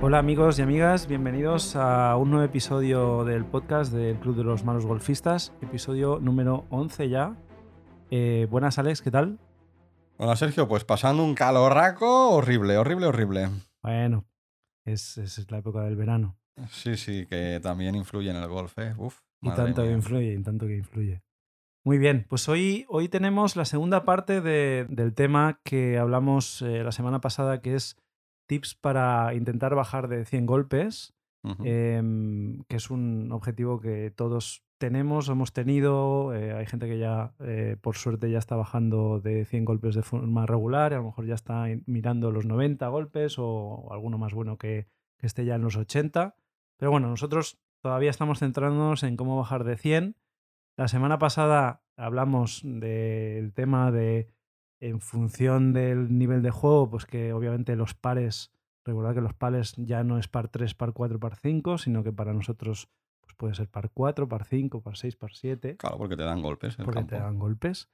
Hola 0.00 0.18
amigos 0.18 0.58
y 0.58 0.62
amigas, 0.62 1.06
bienvenidos 1.08 1.74
a 1.76 2.16
un 2.16 2.30
nuevo 2.30 2.44
episodio 2.44 3.24
del 3.24 3.44
podcast 3.44 3.92
del 3.92 4.18
Club 4.18 4.36
de 4.36 4.44
los 4.44 4.64
Malos 4.64 4.86
Golfistas, 4.86 5.52
episodio 5.60 6.18
número 6.20 6.66
11 6.70 7.08
ya. 7.08 7.36
Eh, 8.10 8.46
buenas 8.50 8.78
Alex, 8.78 9.02
¿qué 9.02 9.10
tal? 9.10 9.38
Hola 10.16 10.36
Sergio, 10.36 10.68
pues 10.68 10.84
pasando 10.84 11.24
un 11.24 11.34
calorraco 11.34 12.30
horrible, 12.30 12.76
horrible, 12.78 13.06
horrible. 13.06 13.48
Bueno, 13.82 14.24
es, 14.84 15.18
es 15.18 15.50
la 15.50 15.58
época 15.58 15.82
del 15.82 15.96
verano. 15.96 16.38
Sí, 16.70 16.96
sí, 16.96 17.26
que 17.26 17.60
también 17.62 17.94
influye 17.94 18.30
en 18.30 18.36
el 18.36 18.48
golf, 18.48 18.76
¿eh? 18.78 18.94
Uf, 18.96 19.20
Y 19.42 19.50
tanto 19.50 19.82
que 19.82 19.92
influye, 19.92 20.32
y 20.34 20.42
tanto 20.42 20.66
que 20.66 20.76
influye. 20.76 21.22
Muy 21.84 21.98
bien, 21.98 22.26
pues 22.28 22.48
hoy, 22.48 22.84
hoy 22.88 23.08
tenemos 23.08 23.56
la 23.56 23.64
segunda 23.64 24.04
parte 24.04 24.40
de- 24.40 24.86
del 24.88 25.14
tema 25.14 25.60
que 25.64 25.98
hablamos 25.98 26.62
eh, 26.62 26.82
la 26.82 26.92
semana 26.92 27.20
pasada, 27.20 27.60
que 27.62 27.74
es 27.76 27.96
tips 28.48 28.74
para 28.74 29.34
intentar 29.34 29.76
bajar 29.76 30.08
de 30.08 30.24
100 30.24 30.46
golpes, 30.46 31.14
em, 31.64 32.64
que 32.68 32.76
es 32.76 32.90
un 32.90 33.30
objetivo 33.32 33.80
que 33.80 34.10
todos 34.10 34.64
tenemos, 34.78 35.28
hemos 35.28 35.52
tenido. 35.52 36.34
eh, 36.34 36.52
hay 36.52 36.66
gente 36.66 36.86
que 36.88 36.98
ya, 36.98 37.34
eh, 37.40 37.76
por 37.80 37.96
suerte, 37.96 38.30
ya 38.30 38.38
está 38.38 38.56
bajando 38.56 39.20
de 39.20 39.44
100 39.44 39.64
golpes 39.64 39.94
de 39.94 40.02
forma 40.02 40.46
regular, 40.46 40.92
y 40.92 40.96
a 40.96 40.98
lo 40.98 41.04
mejor 41.04 41.26
ya 41.26 41.34
está 41.34 41.66
mirando 41.86 42.30
los 42.30 42.44
90 42.44 42.86
golpes 42.88 43.38
o, 43.38 43.46
o 43.46 43.92
alguno 43.92 44.18
más 44.18 44.34
bueno 44.34 44.58
que, 44.58 44.88
que 45.18 45.26
esté 45.26 45.44
ya 45.44 45.54
en 45.54 45.62
los 45.62 45.76
80. 45.76 46.34
Pero 46.76 46.90
bueno, 46.90 47.08
nosotros 47.08 47.58
todavía 47.80 48.10
estamos 48.10 48.40
centrándonos 48.40 49.02
en 49.02 49.16
cómo 49.16 49.36
bajar 49.36 49.64
de 49.64 49.76
100. 49.76 50.16
La 50.76 50.88
semana 50.88 51.18
pasada 51.18 51.82
hablamos 51.96 52.62
del 52.64 53.52
tema 53.52 53.90
de, 53.90 54.28
en 54.80 55.00
función 55.00 55.72
del 55.72 56.16
nivel 56.16 56.42
de 56.42 56.50
juego, 56.50 56.90
pues 56.90 57.04
que 57.06 57.32
obviamente 57.32 57.76
los 57.76 57.94
pares, 57.94 58.52
recordad 58.84 59.14
que 59.14 59.20
los 59.20 59.34
pares 59.34 59.74
ya 59.76 60.04
no 60.04 60.18
es 60.18 60.28
par 60.28 60.48
3, 60.48 60.74
par 60.74 60.92
4, 60.92 61.18
par 61.18 61.36
5, 61.36 61.78
sino 61.78 62.02
que 62.04 62.12
para 62.12 62.32
nosotros 62.32 62.88
pues 63.20 63.34
puede 63.36 63.54
ser 63.54 63.68
par 63.68 63.90
4, 63.90 64.28
par 64.28 64.44
5, 64.44 64.82
par 64.82 64.96
6, 64.96 65.16
par 65.16 65.34
7 65.34 65.76
Claro, 65.76 65.98
porque 65.98 66.16
te 66.16 66.22
dan 66.22 66.42
golpes 66.42 66.78
el 66.78 66.84
porque 66.84 67.00
campo. 67.00 67.16
te 67.16 67.20
dan 67.20 67.38
golpes. 67.38 67.88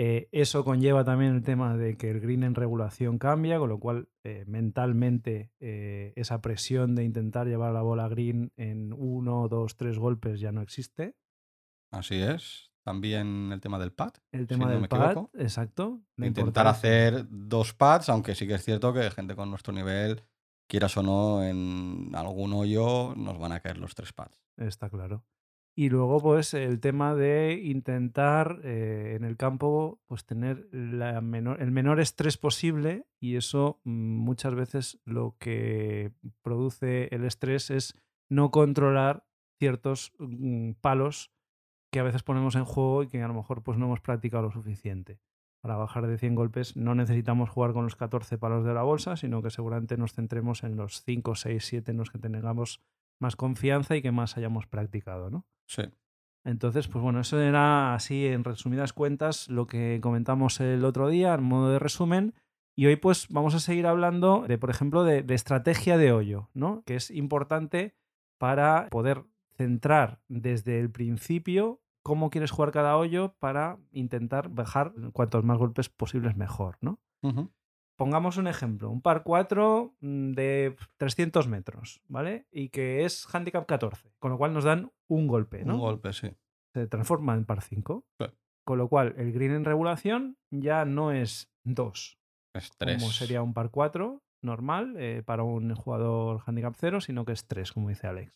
Eh, 0.00 0.28
eso 0.30 0.64
conlleva 0.64 1.04
también 1.04 1.34
el 1.34 1.42
tema 1.42 1.76
de 1.76 1.96
que 1.96 2.10
el 2.10 2.20
green 2.20 2.44
en 2.44 2.54
regulación 2.54 3.18
cambia, 3.18 3.58
con 3.58 3.68
lo 3.68 3.80
cual 3.80 4.08
eh, 4.22 4.44
mentalmente 4.46 5.50
eh, 5.58 6.12
esa 6.14 6.40
presión 6.40 6.94
de 6.94 7.02
intentar 7.02 7.48
llevar 7.48 7.72
la 7.72 7.82
bola 7.82 8.08
green 8.08 8.52
en 8.56 8.92
uno, 8.92 9.48
dos, 9.48 9.76
tres 9.76 9.98
golpes 9.98 10.38
ya 10.38 10.52
no 10.52 10.62
existe. 10.62 11.16
Así 11.90 12.14
es. 12.14 12.70
También 12.88 13.50
el 13.52 13.60
tema 13.60 13.78
del 13.78 13.92
pad. 13.92 14.12
El 14.32 14.42
si 14.42 14.46
tema 14.46 14.64
no 14.66 14.70
del 14.72 14.80
me 14.80 14.88
pad, 14.88 15.10
equivoco. 15.12 15.30
exacto. 15.38 16.00
Intentar 16.16 16.66
hacer 16.66 17.26
dos 17.28 17.74
pads, 17.74 18.08
aunque 18.08 18.34
sí 18.34 18.46
que 18.46 18.54
es 18.54 18.64
cierto 18.64 18.94
que 18.94 19.10
gente 19.10 19.34
con 19.36 19.50
nuestro 19.50 19.74
nivel, 19.74 20.22
quieras 20.66 20.96
o 20.96 21.02
no, 21.02 21.44
en 21.44 22.10
algún 22.14 22.52
hoyo 22.54 23.14
nos 23.14 23.38
van 23.38 23.52
a 23.52 23.60
caer 23.60 23.76
los 23.78 23.94
tres 23.94 24.12
pads. 24.14 24.40
Está 24.56 24.88
claro. 24.88 25.22
Y 25.76 25.90
luego, 25.90 26.20
pues, 26.20 26.54
el 26.54 26.80
tema 26.80 27.14
de 27.14 27.60
intentar 27.62 28.58
eh, 28.64 29.14
en 29.16 29.22
el 29.24 29.36
campo, 29.36 30.00
pues, 30.08 30.24
tener 30.24 30.66
la 30.72 31.20
menor- 31.20 31.60
el 31.62 31.70
menor 31.70 32.00
estrés 32.00 32.36
posible. 32.36 33.06
Y 33.20 33.36
eso 33.36 33.80
mm, 33.84 33.90
muchas 34.16 34.54
veces 34.56 34.98
lo 35.04 35.36
que 35.38 36.10
produce 36.42 37.14
el 37.14 37.24
estrés 37.24 37.70
es 37.70 37.94
no 38.28 38.50
controlar 38.50 39.24
ciertos 39.60 40.12
mm, 40.18 40.72
palos 40.80 41.30
que 41.90 42.00
a 42.00 42.02
veces 42.02 42.22
ponemos 42.22 42.54
en 42.56 42.64
juego 42.64 43.02
y 43.02 43.08
que 43.08 43.22
a 43.22 43.28
lo 43.28 43.34
mejor 43.34 43.62
pues, 43.62 43.78
no 43.78 43.86
hemos 43.86 44.00
practicado 44.00 44.44
lo 44.44 44.50
suficiente. 44.50 45.20
Para 45.60 45.76
bajar 45.76 46.06
de 46.06 46.18
100 46.18 46.34
golpes 46.34 46.76
no 46.76 46.94
necesitamos 46.94 47.50
jugar 47.50 47.72
con 47.72 47.84
los 47.84 47.96
14 47.96 48.38
palos 48.38 48.64
de 48.64 48.74
la 48.74 48.82
bolsa, 48.82 49.16
sino 49.16 49.42
que 49.42 49.50
seguramente 49.50 49.96
nos 49.96 50.12
centremos 50.12 50.62
en 50.62 50.76
los 50.76 51.02
5, 51.02 51.34
6, 51.34 51.64
7 51.64 51.90
en 51.90 51.96
los 51.96 52.10
que 52.10 52.18
tengamos 52.18 52.80
más 53.20 53.34
confianza 53.34 53.96
y 53.96 54.02
que 54.02 54.12
más 54.12 54.36
hayamos 54.36 54.66
practicado, 54.66 55.30
¿no? 55.30 55.46
Sí. 55.66 55.82
Entonces, 56.44 56.86
pues 56.86 57.02
bueno, 57.02 57.20
eso 57.20 57.40
era 57.40 57.94
así 57.94 58.26
en 58.26 58.44
resumidas 58.44 58.92
cuentas 58.92 59.48
lo 59.48 59.66
que 59.66 59.98
comentamos 60.00 60.60
el 60.60 60.84
otro 60.84 61.08
día 61.08 61.34
en 61.34 61.42
modo 61.42 61.70
de 61.70 61.80
resumen. 61.80 62.34
Y 62.76 62.86
hoy 62.86 62.94
pues 62.94 63.26
vamos 63.28 63.56
a 63.56 63.60
seguir 63.60 63.88
hablando 63.88 64.44
de, 64.46 64.56
por 64.56 64.70
ejemplo, 64.70 65.02
de, 65.02 65.24
de 65.24 65.34
estrategia 65.34 65.98
de 65.98 66.12
hoyo, 66.12 66.48
¿no? 66.54 66.84
Que 66.86 66.94
es 66.94 67.10
importante 67.10 67.96
para 68.38 68.88
poder 68.88 69.24
centrar 69.58 70.20
desde 70.28 70.78
el 70.78 70.90
principio 70.90 71.82
cómo 72.02 72.30
quieres 72.30 72.52
jugar 72.52 72.70
cada 72.70 72.96
hoyo 72.96 73.34
para 73.38 73.78
intentar 73.90 74.48
bajar 74.48 74.94
cuantos 75.12 75.44
más 75.44 75.58
golpes 75.58 75.88
posibles 75.90 76.36
mejor, 76.36 76.78
¿no? 76.80 77.00
Pongamos 77.96 78.36
un 78.36 78.46
ejemplo, 78.46 78.90
un 78.90 79.02
par 79.02 79.24
4 79.24 79.96
mm, 80.00 80.30
de 80.32 80.76
300 80.98 81.48
metros, 81.48 82.00
¿vale? 82.06 82.46
Y 82.52 82.68
que 82.68 83.04
es 83.04 83.26
handicap 83.34 83.66
14, 83.66 84.12
con 84.20 84.30
lo 84.30 84.38
cual 84.38 84.54
nos 84.54 84.62
dan 84.62 84.92
un 85.08 85.26
golpe, 85.26 85.64
¿no? 85.64 85.74
Un 85.74 85.80
golpe, 85.80 86.12
sí. 86.12 86.30
Se 86.72 86.86
transforma 86.86 87.34
en 87.34 87.44
par 87.44 87.60
5. 87.60 88.06
Sí. 88.20 88.26
Con 88.64 88.78
lo 88.78 88.88
cual, 88.88 89.14
el 89.18 89.32
green 89.32 89.50
en 89.52 89.64
regulación 89.64 90.38
ya 90.50 90.84
no 90.84 91.10
es 91.10 91.50
2, 91.64 92.18
Es 92.54 92.70
tres. 92.76 93.02
como 93.02 93.10
sería 93.12 93.42
un 93.42 93.52
par 93.52 93.70
4 93.70 94.22
normal 94.42 94.94
eh, 94.96 95.22
para 95.26 95.42
un 95.42 95.74
jugador 95.74 96.42
handicap 96.46 96.74
0, 96.78 97.00
sino 97.00 97.24
que 97.24 97.32
es 97.32 97.48
3, 97.48 97.72
como 97.72 97.88
dice 97.88 98.06
Alex. 98.06 98.32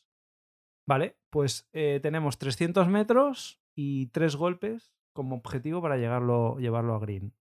Vale, 0.87 1.19
pues 1.31 1.69
eh, 1.73 2.01
tenemos 2.03 2.39
300 2.39 2.89
metros 2.89 3.61
y 3.75 4.07
3 4.09 4.37
golpes 4.37 4.93
como 5.13 5.37
objetivo 5.37 5.81
para 5.81 5.97
llegarlo, 5.97 6.59
llevarlo 6.59 6.95
a 6.95 6.99
green. 6.99 7.35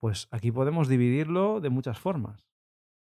Pues 0.00 0.28
aquí 0.30 0.50
podemos 0.50 0.88
dividirlo 0.88 1.60
de 1.60 1.70
muchas 1.70 1.98
formas. 1.98 2.46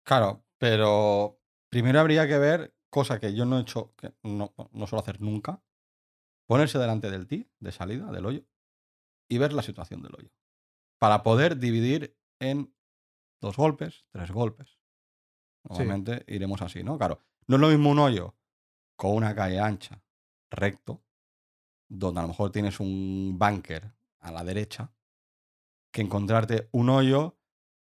Claro, 0.05 0.45
pero 0.59 1.41
primero 1.71 2.01
habría 2.01 2.27
que 2.27 2.39
ver, 2.39 2.75
cosa 2.91 3.21
que 3.21 3.35
yo 3.35 3.45
no 3.45 3.59
he 3.59 3.63
hecho, 3.63 3.95
que 3.97 4.15
no, 4.23 4.55
no 4.73 4.87
suelo 4.87 5.03
hacer 5.03 5.21
nunca, 5.21 5.63
ponerse 6.47 6.79
delante 6.79 7.11
del 7.11 7.27
tee, 7.27 7.51
de 7.61 7.73
salida, 7.73 8.11
del 8.11 8.27
hoyo, 8.27 8.45
y 9.29 9.39
ver 9.39 9.53
la 9.53 9.63
situación 9.63 10.03
del 10.03 10.15
hoyo. 10.17 10.31
Para 10.99 11.23
poder 11.23 11.59
dividir 11.59 12.17
en 12.41 12.75
dos 13.41 13.57
golpes, 13.57 14.07
tres 14.11 14.31
golpes. 14.31 14.79
Normalmente 15.69 16.25
iremos 16.27 16.63
así, 16.63 16.83
¿no? 16.83 16.99
Claro, 16.99 17.21
no 17.47 17.57
es 17.57 17.61
lo 17.61 17.69
mismo 17.69 17.91
un 17.91 18.01
hoyo 18.01 18.37
con 19.03 19.17
una 19.17 19.35
calle 19.35 19.59
ancha, 19.59 20.01
recto, 20.49 21.03
donde 21.89 22.21
a 22.21 22.23
lo 22.23 22.29
mejor 22.29 22.53
tienes 22.53 22.79
un 22.79 23.35
bunker 23.37 23.93
a 24.21 24.31
la 24.31 24.45
derecha, 24.45 24.93
que 25.91 26.03
encontrarte 26.03 26.69
un 26.71 26.89
hoyo 26.89 27.37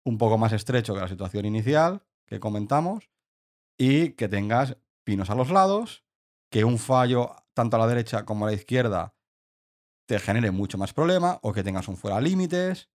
un 0.05 0.17
poco 0.17 0.39
más 0.39 0.53
estrecho 0.53 0.95
que 0.95 1.01
la 1.01 1.09
situación 1.09 1.45
inicial 1.45 2.07
que 2.25 2.39
comentamos 2.39 3.11
y 3.77 4.11
que 4.11 4.29
tengas 4.29 4.77
pinos 5.03 5.29
a 5.29 5.35
los 5.35 5.51
lados, 5.51 6.05
que 6.53 6.63
un 6.63 6.79
fallo 6.79 7.35
tanto 7.53 7.75
a 7.75 7.81
la 7.81 7.89
derecha 7.89 8.25
como 8.25 8.47
a 8.47 8.51
la 8.51 8.55
izquierda 8.55 9.17
te 10.07 10.21
genere 10.21 10.53
mucho 10.53 10.79
más 10.79 10.93
problema, 10.93 11.41
o 11.43 11.53
que 11.53 11.65
tengas 11.65 11.89
un 11.89 11.97
fuera 11.97 12.21
límites, 12.21 12.91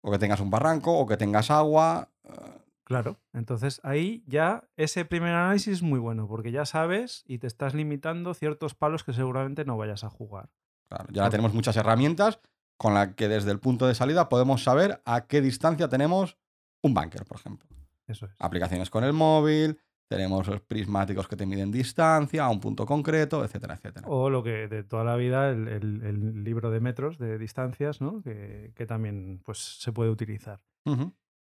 o 0.00 0.10
que 0.10 0.18
tengas 0.18 0.40
un 0.40 0.48
barranco, 0.48 0.98
o 0.98 1.06
que 1.06 1.18
tengas 1.18 1.50
agua. 1.50 2.10
eh, 2.24 2.65
Claro, 2.86 3.18
entonces 3.32 3.80
ahí 3.82 4.22
ya 4.28 4.62
ese 4.76 5.04
primer 5.04 5.34
análisis 5.34 5.74
es 5.74 5.82
muy 5.82 5.98
bueno 5.98 6.28
porque 6.28 6.52
ya 6.52 6.64
sabes 6.64 7.24
y 7.26 7.38
te 7.38 7.48
estás 7.48 7.74
limitando 7.74 8.32
ciertos 8.32 8.76
palos 8.76 9.02
que 9.02 9.12
seguramente 9.12 9.64
no 9.64 9.76
vayas 9.76 10.04
a 10.04 10.08
jugar. 10.08 10.50
Claro, 10.88 11.06
ya 11.10 11.28
tenemos 11.28 11.52
muchas 11.52 11.76
herramientas 11.76 12.38
con 12.78 12.94
las 12.94 13.14
que 13.14 13.26
desde 13.26 13.50
el 13.50 13.58
punto 13.58 13.88
de 13.88 13.96
salida 13.96 14.28
podemos 14.28 14.62
saber 14.62 15.02
a 15.04 15.26
qué 15.26 15.40
distancia 15.40 15.88
tenemos 15.88 16.38
un 16.80 16.94
bunker, 16.94 17.24
por 17.24 17.38
ejemplo. 17.40 17.66
Eso 18.06 18.26
es. 18.26 18.32
Aplicaciones 18.38 18.88
con 18.88 19.02
el 19.02 19.12
móvil, 19.12 19.80
tenemos 20.08 20.46
los 20.46 20.60
prismáticos 20.60 21.26
que 21.26 21.34
te 21.34 21.44
miden 21.44 21.72
distancia 21.72 22.44
a 22.44 22.50
un 22.50 22.60
punto 22.60 22.86
concreto, 22.86 23.44
etcétera, 23.44 23.74
etcétera. 23.74 24.06
O 24.08 24.30
lo 24.30 24.44
que 24.44 24.68
de 24.68 24.84
toda 24.84 25.02
la 25.02 25.16
vida, 25.16 25.50
el, 25.50 25.66
el- 25.66 26.02
el 26.04 26.44
libro 26.44 26.70
de 26.70 26.78
metros, 26.78 27.18
de 27.18 27.36
distancias, 27.36 28.00
¿no? 28.00 28.22
que, 28.22 28.70
que 28.76 28.86
también 28.86 29.40
pues, 29.44 29.58
se 29.80 29.90
puede 29.90 30.10
utilizar. 30.10 30.60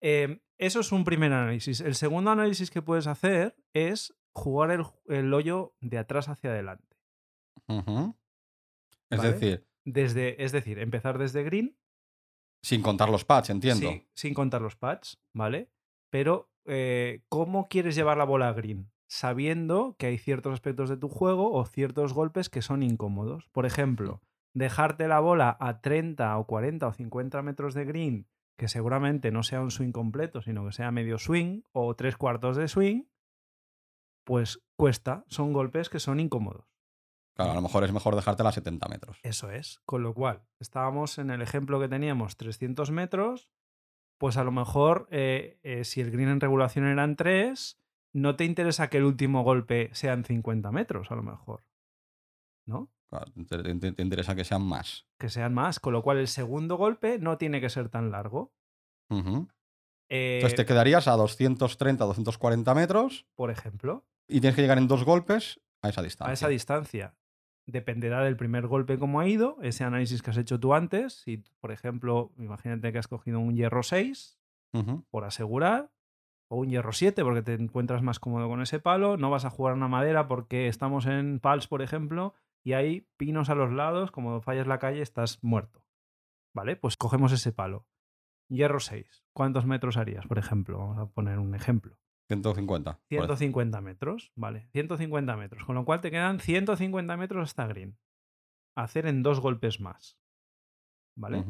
Eh, 0.00 0.40
eso 0.58 0.80
es 0.80 0.92
un 0.92 1.04
primer 1.04 1.32
análisis. 1.32 1.80
El 1.80 1.94
segundo 1.94 2.30
análisis 2.30 2.70
que 2.70 2.82
puedes 2.82 3.06
hacer 3.06 3.56
es 3.72 4.14
jugar 4.32 4.70
el, 4.70 4.84
el 5.08 5.32
hoyo 5.34 5.74
de 5.80 5.98
atrás 5.98 6.28
hacia 6.28 6.50
adelante. 6.50 6.96
Es 9.10 9.18
Vale. 9.18 9.32
decir, 9.32 9.66
Desde, 9.84 10.42
es 10.44 10.52
decir, 10.52 10.78
empezar 10.78 11.18
desde 11.18 11.42
green 11.42 11.76
sin 12.62 12.82
contar 12.82 13.08
los 13.10 13.24
pads, 13.24 13.50
entiendo. 13.50 13.88
Sí, 13.88 14.08
sin 14.14 14.34
contar 14.34 14.60
los 14.60 14.74
pads, 14.74 15.20
¿vale? 15.32 15.70
Pero, 16.10 16.50
eh, 16.64 17.22
¿cómo 17.28 17.68
quieres 17.68 17.94
llevar 17.94 18.16
la 18.16 18.24
bola 18.24 18.48
a 18.48 18.52
green? 18.54 18.90
Sabiendo 19.06 19.94
que 19.98 20.06
hay 20.06 20.18
ciertos 20.18 20.52
aspectos 20.52 20.88
de 20.88 20.96
tu 20.96 21.08
juego 21.08 21.52
o 21.52 21.64
ciertos 21.64 22.12
golpes 22.12 22.48
que 22.48 22.62
son 22.62 22.82
incómodos. 22.82 23.48
Por 23.52 23.66
ejemplo, 23.66 24.20
dejarte 24.52 25.06
la 25.06 25.20
bola 25.20 25.56
a 25.60 25.80
30 25.80 26.36
o 26.38 26.46
40 26.48 26.88
o 26.88 26.92
50 26.92 27.42
metros 27.42 27.74
de 27.74 27.84
green, 27.84 28.26
que 28.56 28.68
seguramente 28.68 29.30
no 29.30 29.42
sea 29.42 29.60
un 29.60 29.70
swing 29.70 29.92
completo, 29.92 30.42
sino 30.42 30.64
que 30.64 30.72
sea 30.72 30.90
medio 30.90 31.18
swing 31.18 31.62
o 31.72 31.94
tres 31.94 32.16
cuartos 32.16 32.56
de 32.56 32.68
swing, 32.68 33.04
pues 34.24 34.60
cuesta. 34.76 35.24
Son 35.28 35.52
golpes 35.52 35.88
que 35.88 36.00
son 36.00 36.20
incómodos. 36.20 36.66
Claro, 37.34 37.52
a 37.52 37.54
lo 37.54 37.60
mejor 37.60 37.84
es 37.84 37.92
mejor 37.92 38.16
dejártela 38.16 38.48
a 38.48 38.52
70 38.52 38.88
metros. 38.88 39.18
Eso 39.22 39.50
es. 39.50 39.80
Con 39.84 40.02
lo 40.02 40.14
cual, 40.14 40.42
estábamos 40.58 41.18
en 41.18 41.30
el 41.30 41.42
ejemplo 41.42 41.78
que 41.78 41.88
teníamos 41.88 42.38
300 42.38 42.90
metros, 42.90 43.50
pues 44.18 44.38
a 44.38 44.44
lo 44.44 44.52
mejor 44.52 45.06
eh, 45.10 45.58
eh, 45.62 45.84
si 45.84 46.00
el 46.00 46.10
green 46.10 46.30
en 46.30 46.40
regulación 46.40 46.86
eran 46.86 47.14
3, 47.16 47.78
no 48.14 48.36
te 48.36 48.44
interesa 48.44 48.88
que 48.88 48.96
el 48.96 49.04
último 49.04 49.42
golpe 49.42 49.90
sea 49.92 50.14
en 50.14 50.24
50 50.24 50.72
metros, 50.72 51.10
a 51.10 51.14
lo 51.14 51.22
mejor. 51.22 51.62
¿No? 52.64 52.90
Claro, 53.10 53.32
te, 53.48 53.62
te- 53.78 53.92
te 53.92 54.02
interesa 54.02 54.34
que 54.34 54.44
sean 54.44 54.62
más. 54.62 55.06
Que 55.18 55.28
sean 55.28 55.54
más, 55.54 55.78
con 55.80 55.92
lo 55.92 56.02
cual 56.02 56.18
el 56.18 56.28
segundo 56.28 56.76
golpe 56.76 57.18
no 57.18 57.38
tiene 57.38 57.60
que 57.60 57.70
ser 57.70 57.88
tan 57.88 58.10
largo. 58.10 58.52
Ujú. 59.10 59.48
Eh, 60.08 60.36
Entonces 60.38 60.56
te 60.56 60.66
quedarías 60.66 61.08
a 61.08 61.12
230, 61.12 62.04
240 62.04 62.74
metros 62.74 63.26
Por 63.34 63.50
ejemplo, 63.50 64.04
y 64.28 64.40
tienes 64.40 64.54
que 64.56 64.62
llegar 64.62 64.78
en 64.78 64.88
dos 64.88 65.04
golpes 65.04 65.60
a 65.82 65.88
esa 65.88 66.02
distancia. 66.02 66.30
a 66.30 66.34
esa 66.34 66.48
distancia. 66.48 67.14
Dependerá 67.68 68.22
del 68.22 68.36
primer 68.36 68.66
golpe 68.68 68.98
cómo 68.98 69.18
ha 69.20 69.26
ido, 69.26 69.58
ese 69.62 69.82
análisis 69.82 70.22
que 70.22 70.30
has 70.30 70.36
hecho 70.36 70.60
tú 70.60 70.74
antes. 70.74 71.14
Si, 71.22 71.38
por 71.60 71.72
ejemplo, 71.72 72.32
imagínate 72.38 72.92
que 72.92 72.98
has 72.98 73.08
cogido 73.08 73.40
un 73.40 73.54
hierro 73.56 73.82
6 73.82 74.38
Ujú. 74.72 75.04
por 75.10 75.24
asegurar, 75.24 75.90
o 76.48 76.58
un 76.58 76.68
hierro 76.70 76.92
7 76.92 77.24
porque 77.24 77.42
te 77.42 77.54
encuentras 77.54 78.02
más 78.02 78.20
cómodo 78.20 78.48
con 78.48 78.62
ese 78.62 78.78
palo, 78.78 79.16
no 79.16 79.30
vas 79.30 79.44
a 79.44 79.50
jugar 79.50 79.74
una 79.74 79.88
madera 79.88 80.28
porque 80.28 80.68
estamos 80.68 81.06
en 81.06 81.40
Pals, 81.40 81.66
por 81.66 81.82
ejemplo, 81.82 82.34
y 82.66 82.72
hay 82.72 83.06
pinos 83.16 83.48
a 83.48 83.54
los 83.54 83.72
lados, 83.72 84.10
como 84.10 84.40
fallas 84.40 84.66
la 84.66 84.80
calle 84.80 85.00
estás 85.00 85.38
muerto. 85.40 85.84
¿Vale? 86.52 86.74
Pues 86.74 86.96
cogemos 86.96 87.30
ese 87.30 87.52
palo. 87.52 87.86
Hierro 88.48 88.80
6. 88.80 89.24
¿Cuántos 89.32 89.66
metros 89.66 89.96
harías, 89.96 90.26
por 90.26 90.36
ejemplo? 90.36 90.78
Vamos 90.78 90.98
a 90.98 91.06
poner 91.06 91.38
un 91.38 91.54
ejemplo. 91.54 91.96
150. 92.26 92.90
por 92.90 93.00
ejemplo. 93.08 93.36
150 93.36 93.80
metros, 93.82 94.32
vale, 94.34 94.66
150 94.72 95.36
metros, 95.36 95.64
con 95.64 95.76
lo 95.76 95.84
cual 95.84 96.00
te 96.00 96.10
quedan 96.10 96.40
150 96.40 97.16
metros 97.16 97.44
hasta 97.44 97.68
green. 97.68 97.98
Hacer 98.74 99.06
en 99.06 99.22
dos 99.22 99.38
golpes 99.38 99.78
más. 99.78 100.18
¿Vale? 101.14 101.44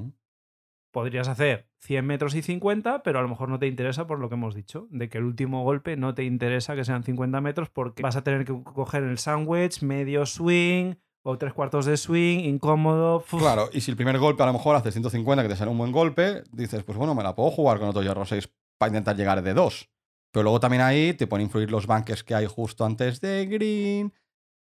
Podrías 0.93 1.29
hacer 1.29 1.71
100 1.79 2.05
metros 2.07 2.35
y 2.35 2.43
50, 2.43 3.03
pero 3.03 3.21
a 3.21 3.23
lo 3.23 3.29
mejor 3.29 3.49
no 3.49 3.59
te 3.59 3.69
interesa 3.69 4.07
por 4.07 4.19
lo 4.19 4.29
que 4.29 4.35
hemos 4.35 4.55
dicho, 4.55 4.87
de 4.91 5.09
que 5.09 5.17
el 5.17 5.25
último 5.25 5.65
golpe 5.65 5.97
no 5.97 6.15
te 6.15 6.25
interesa 6.25 6.77
que 6.77 6.85
sean 6.85 7.05
50 7.05 7.41
metros 7.41 7.71
porque 7.71 8.03
vas 8.03 8.17
a 8.17 8.23
tener 8.23 8.45
que 8.45 8.53
coger 8.63 9.03
el 9.03 9.17
sandwich, 9.17 9.83
medio 9.83 10.27
swing 10.27 10.97
o 11.27 11.39
tres 11.39 11.53
cuartos 11.53 11.87
de 11.87 11.97
swing, 11.97 12.39
incómodo. 12.45 13.21
¡fuf! 13.21 13.41
Claro, 13.41 13.69
y 13.73 13.81
si 13.81 13.91
el 13.91 13.97
primer 13.97 14.19
golpe 14.19 14.43
a 14.43 14.47
lo 14.47 14.53
mejor 14.53 14.77
hace 14.77 14.93
150, 14.93 15.43
que 15.43 15.49
te 15.49 15.57
sale 15.57 15.71
un 15.71 15.79
buen 15.79 15.93
golpe, 15.93 16.45
dices, 16.53 16.83
pues 16.85 16.97
bueno, 16.97 17.15
me 17.15 17.23
la 17.23 17.35
puedo 17.35 17.51
jugar 17.51 17.79
con 17.79 17.89
otro 17.89 18.03
hierro 18.03 18.25
6 18.25 18.49
para 18.79 18.89
intentar 18.91 19.17
llegar 19.17 19.43
de 19.43 19.53
2. 19.55 19.91
Pero 20.33 20.45
luego 20.45 20.61
también 20.61 20.83
ahí 20.83 21.15
te 21.15 21.27
pueden 21.27 21.47
influir 21.47 21.71
los 21.71 21.87
bunkers 21.87 22.23
que 22.23 22.35
hay 22.35 22.47
justo 22.47 22.85
antes 22.85 23.21
de 23.21 23.47
green, 23.47 24.13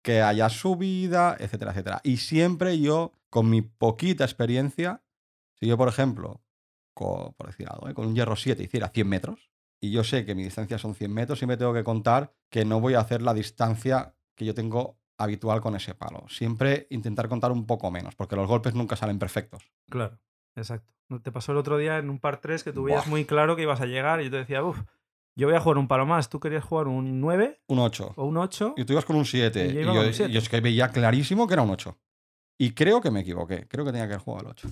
que 0.05 0.23
haya 0.23 0.49
subida, 0.49 1.37
etcétera, 1.39 1.73
etcétera. 1.73 2.01
Y 2.05 2.19
siempre 2.19 2.79
yo, 2.81 3.13
con 3.31 3.49
mi 3.51 3.63
poquita 3.63 4.25
experiencia, 4.25 5.03
si 5.59 5.67
yo, 5.67 5.77
por 5.77 5.89
ejemplo, 5.89 6.43
co- 6.95 7.35
por 7.37 7.47
decir 7.49 7.67
algo, 7.71 7.89
¿eh? 7.89 7.95
con 7.95 8.07
un 8.07 8.15
hierro 8.15 8.37
7 8.37 8.63
hiciera 8.63 8.89
100 8.89 9.09
metros, 9.09 9.51
y 9.81 9.91
yo 9.91 10.05
sé 10.05 10.25
que 10.25 10.35
mi 10.35 10.45
distancia 10.45 10.79
son 10.79 10.95
100 10.95 11.13
metros, 11.13 11.39
siempre 11.39 11.57
tengo 11.57 11.73
que 11.75 11.83
contar 11.85 12.35
que 12.51 12.65
no 12.65 12.81
voy 12.81 12.95
a 12.95 13.01
hacer 13.01 13.23
la 13.23 13.35
distancia 13.35 14.15
que 14.37 14.45
yo 14.45 14.55
tengo 14.55 14.99
habitual 15.23 15.61
con 15.61 15.77
ese 15.77 15.95
palo. 15.95 16.25
Siempre 16.29 16.87
intentar 16.91 17.29
contar 17.29 17.53
un 17.53 17.67
poco 17.67 17.91
menos, 17.91 18.15
porque 18.15 18.37
los 18.37 18.47
golpes 18.49 18.75
nunca 18.75 18.97
salen 18.97 19.19
perfectos. 19.19 19.63
Claro, 19.89 20.19
exacto. 20.57 20.93
¿No 21.09 21.21
te 21.21 21.31
pasó 21.31 21.53
el 21.53 21.59
otro 21.59 21.77
día 21.77 21.99
en 21.99 22.09
un 22.11 22.19
par 22.19 22.41
3 22.41 22.65
que 22.65 22.73
tú 22.73 22.85
veías 22.85 23.07
muy 23.07 23.25
claro 23.25 23.55
que 23.57 23.63
ibas 23.63 23.81
a 23.81 23.87
llegar 23.87 24.21
y 24.21 24.25
yo 24.25 24.31
te 24.31 24.37
decía, 24.39 24.65
uff, 24.65 24.81
yo 25.37 25.47
voy 25.47 25.57
a 25.57 25.61
jugar 25.61 25.79
un 25.79 25.89
palo 25.89 26.07
más, 26.07 26.29
tú 26.29 26.41
querías 26.41 26.65
jugar 26.65 26.89
un 26.89 27.21
9 27.21 27.61
Un 27.69 27.79
8. 27.79 28.15
o 28.17 28.25
un 28.25 28.37
8? 28.37 28.75
Y 28.77 28.85
tú 28.85 28.93
ibas 28.93 29.05
con 29.05 29.17
un 29.17 29.25
7. 29.25 29.67
Y 29.67 29.69
yo 29.69 29.75
yo, 29.75 29.81
iba 29.81 29.93
con 29.95 30.07
un 30.07 30.15
7. 30.15 30.33
y 30.33 30.37
es 30.37 30.49
que 30.49 30.61
veía 30.61 30.89
clarísimo 30.89 31.47
que 31.47 31.55
era 31.55 31.63
un 31.63 31.71
8. 31.71 31.99
Y 32.59 32.73
creo 32.73 33.01
que 33.01 33.11
me 33.11 33.21
equivoqué. 33.21 33.67
Creo 33.69 33.85
que 33.85 33.93
tenía 33.93 34.07
que 34.07 34.15
haber 34.15 34.25
jugado 34.25 34.45
el 34.47 34.51
8. 34.51 34.69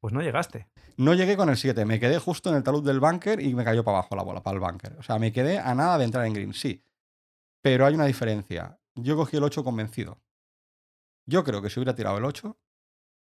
Pues 0.00 0.12
no 0.12 0.20
llegaste. 0.20 0.68
No 0.96 1.14
llegué 1.14 1.36
con 1.36 1.48
el 1.48 1.56
7. 1.56 1.84
Me 1.84 2.00
quedé 2.00 2.18
justo 2.18 2.50
en 2.50 2.56
el 2.56 2.62
talud 2.62 2.84
del 2.84 3.00
bunker 3.00 3.40
y 3.40 3.54
me 3.54 3.64
cayó 3.64 3.84
para 3.84 3.98
abajo 3.98 4.16
la 4.16 4.22
bola, 4.22 4.42
para 4.42 4.54
el 4.56 4.60
bunker. 4.60 4.96
O 4.98 5.02
sea, 5.02 5.18
me 5.18 5.32
quedé 5.32 5.58
a 5.58 5.74
nada 5.74 5.96
de 5.96 6.04
entrar 6.04 6.26
en 6.26 6.34
green, 6.34 6.52
sí. 6.52 6.84
Pero 7.62 7.86
hay 7.86 7.94
una 7.94 8.06
diferencia. 8.06 8.78
Yo 8.94 9.16
cogí 9.16 9.36
el 9.36 9.44
8 9.44 9.64
convencido. 9.64 10.20
Yo 11.26 11.44
creo 11.44 11.62
que 11.62 11.70
si 11.70 11.80
hubiera 11.80 11.94
tirado 11.94 12.18
el 12.18 12.24
8, 12.24 12.58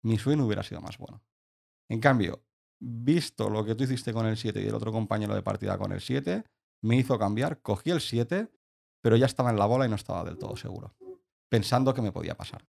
mi 0.02 0.18
swing 0.18 0.38
hubiera 0.38 0.62
sido 0.62 0.80
más 0.80 0.98
bueno. 0.98 1.22
En 1.88 2.00
cambio, 2.00 2.44
visto 2.78 3.50
lo 3.50 3.64
que 3.64 3.74
tú 3.74 3.84
hiciste 3.84 4.12
con 4.12 4.26
el 4.26 4.36
7 4.36 4.60
y 4.60 4.66
el 4.66 4.74
otro 4.74 4.92
compañero 4.92 5.34
de 5.34 5.42
partida 5.42 5.78
con 5.78 5.92
el 5.92 6.00
7, 6.00 6.44
me 6.82 6.96
hizo 6.96 7.18
cambiar, 7.18 7.62
cogí 7.62 7.90
el 7.90 8.00
7, 8.00 8.50
pero 9.00 9.16
ya 9.16 9.26
estaba 9.26 9.50
en 9.50 9.58
la 9.58 9.66
bola 9.66 9.86
y 9.86 9.88
no 9.88 9.96
estaba 9.96 10.24
del 10.24 10.38
todo 10.38 10.56
seguro. 10.56 10.94
Pensando 11.48 11.94
que 11.94 12.02
me 12.02 12.12
podía 12.12 12.36
pasar. 12.36 12.66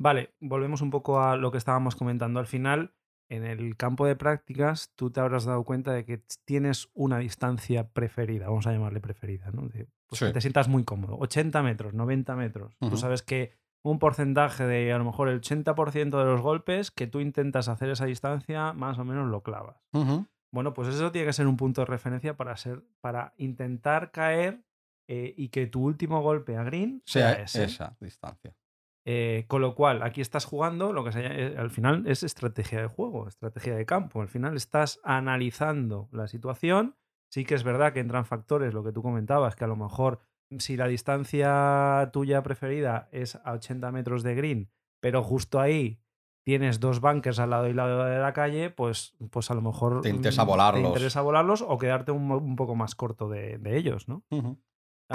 Vale, 0.00 0.34
volvemos 0.40 0.80
un 0.80 0.90
poco 0.90 1.20
a 1.20 1.36
lo 1.36 1.50
que 1.50 1.58
estábamos 1.58 1.96
comentando. 1.96 2.40
Al 2.40 2.46
final, 2.46 2.94
en 3.28 3.44
el 3.44 3.76
campo 3.76 4.06
de 4.06 4.16
prácticas, 4.16 4.90
tú 4.96 5.10
te 5.10 5.20
habrás 5.20 5.44
dado 5.44 5.62
cuenta 5.64 5.92
de 5.92 6.04
que 6.04 6.22
tienes 6.44 6.88
una 6.94 7.18
distancia 7.18 7.88
preferida, 7.88 8.48
vamos 8.48 8.66
a 8.66 8.72
llamarle 8.72 9.00
preferida, 9.00 9.50
¿no? 9.52 9.68
De, 9.68 9.86
pues, 10.06 10.18
Sí. 10.20 10.26
que 10.26 10.32
te 10.32 10.40
sientas 10.40 10.68
muy 10.68 10.84
cómodo. 10.84 11.16
80 11.18 11.62
metros, 11.62 11.92
90 11.94 12.34
metros. 12.36 12.74
Tú 12.80 12.96
sabes 12.96 13.22
que 13.22 13.52
un 13.82 13.98
porcentaje 13.98 14.66
de 14.66 14.92
a 14.92 14.98
lo 14.98 15.04
mejor 15.04 15.28
el 15.28 15.40
80% 15.40 16.18
de 16.18 16.24
los 16.24 16.40
golpes 16.40 16.90
que 16.90 17.06
tú 17.06 17.20
intentas 17.20 17.68
hacer 17.68 17.90
esa 17.90 18.06
distancia, 18.06 18.72
más 18.72 18.98
o 18.98 19.04
menos 19.04 19.28
lo 19.28 19.42
clavas. 19.42 19.76
Bueno, 20.50 20.72
pues 20.72 20.88
eso 20.88 21.12
tiene 21.12 21.26
que 21.26 21.32
ser 21.34 21.46
un 21.46 21.56
punto 21.58 21.82
de 21.82 21.86
referencia 21.86 22.34
para 22.36 22.56
ser, 22.56 22.82
para 23.02 23.34
intentar 23.36 24.10
caer 24.10 24.64
eh, 25.06 25.34
y 25.36 25.48
que 25.50 25.66
tu 25.66 25.82
último 25.84 26.22
golpe 26.22 26.56
a 26.56 26.62
green 26.64 27.02
sea, 27.04 27.34
Sea 27.34 27.42
ese. 27.44 27.64
esa 27.64 27.96
distancia. 28.00 28.54
Eh, 29.06 29.44
con 29.48 29.62
lo 29.62 29.74
cual, 29.74 30.02
aquí 30.02 30.20
estás 30.20 30.44
jugando, 30.44 30.92
lo 30.92 31.02
que 31.04 31.12
se 31.12 31.22
llama- 31.22 31.34
eh, 31.36 31.54
al 31.56 31.70
final 31.70 32.06
es 32.06 32.22
estrategia 32.22 32.80
de 32.82 32.88
juego, 32.88 33.26
estrategia 33.26 33.74
de 33.74 33.86
campo. 33.86 34.20
Al 34.20 34.28
final 34.28 34.56
estás 34.56 35.00
analizando 35.02 36.08
la 36.12 36.26
situación. 36.28 36.96
Sí 37.30 37.44
que 37.44 37.54
es 37.54 37.62
verdad 37.64 37.92
que 37.92 38.00
entran 38.00 38.24
factores, 38.24 38.74
lo 38.74 38.82
que 38.84 38.92
tú 38.92 39.02
comentabas, 39.02 39.54
que 39.56 39.64
a 39.64 39.68
lo 39.68 39.76
mejor 39.76 40.20
si 40.58 40.76
la 40.76 40.86
distancia 40.88 42.08
tuya 42.12 42.42
preferida 42.42 43.08
es 43.12 43.36
a 43.44 43.52
80 43.52 43.92
metros 43.92 44.22
de 44.22 44.34
green, 44.34 44.70
pero 45.00 45.22
justo 45.22 45.60
ahí 45.60 46.00
tienes 46.44 46.80
dos 46.80 47.00
bunkers 47.00 47.38
al 47.38 47.50
lado 47.50 47.68
y 47.68 47.74
lado 47.74 48.04
de 48.06 48.18
la 48.18 48.32
calle, 48.32 48.70
pues, 48.70 49.14
pues 49.30 49.50
a 49.50 49.54
lo 49.54 49.60
mejor 49.60 50.00
Te 50.00 50.08
interesa 50.08 50.44
mm, 50.44 50.46
volarlos. 50.46 50.82
Te 50.82 50.88
interesa 50.88 51.20
volarlos 51.20 51.62
o 51.66 51.76
quedarte 51.76 52.12
un, 52.12 52.30
un 52.32 52.56
poco 52.56 52.74
más 52.74 52.94
corto 52.94 53.28
de, 53.28 53.58
de 53.58 53.76
ellos, 53.76 54.08
¿no? 54.08 54.24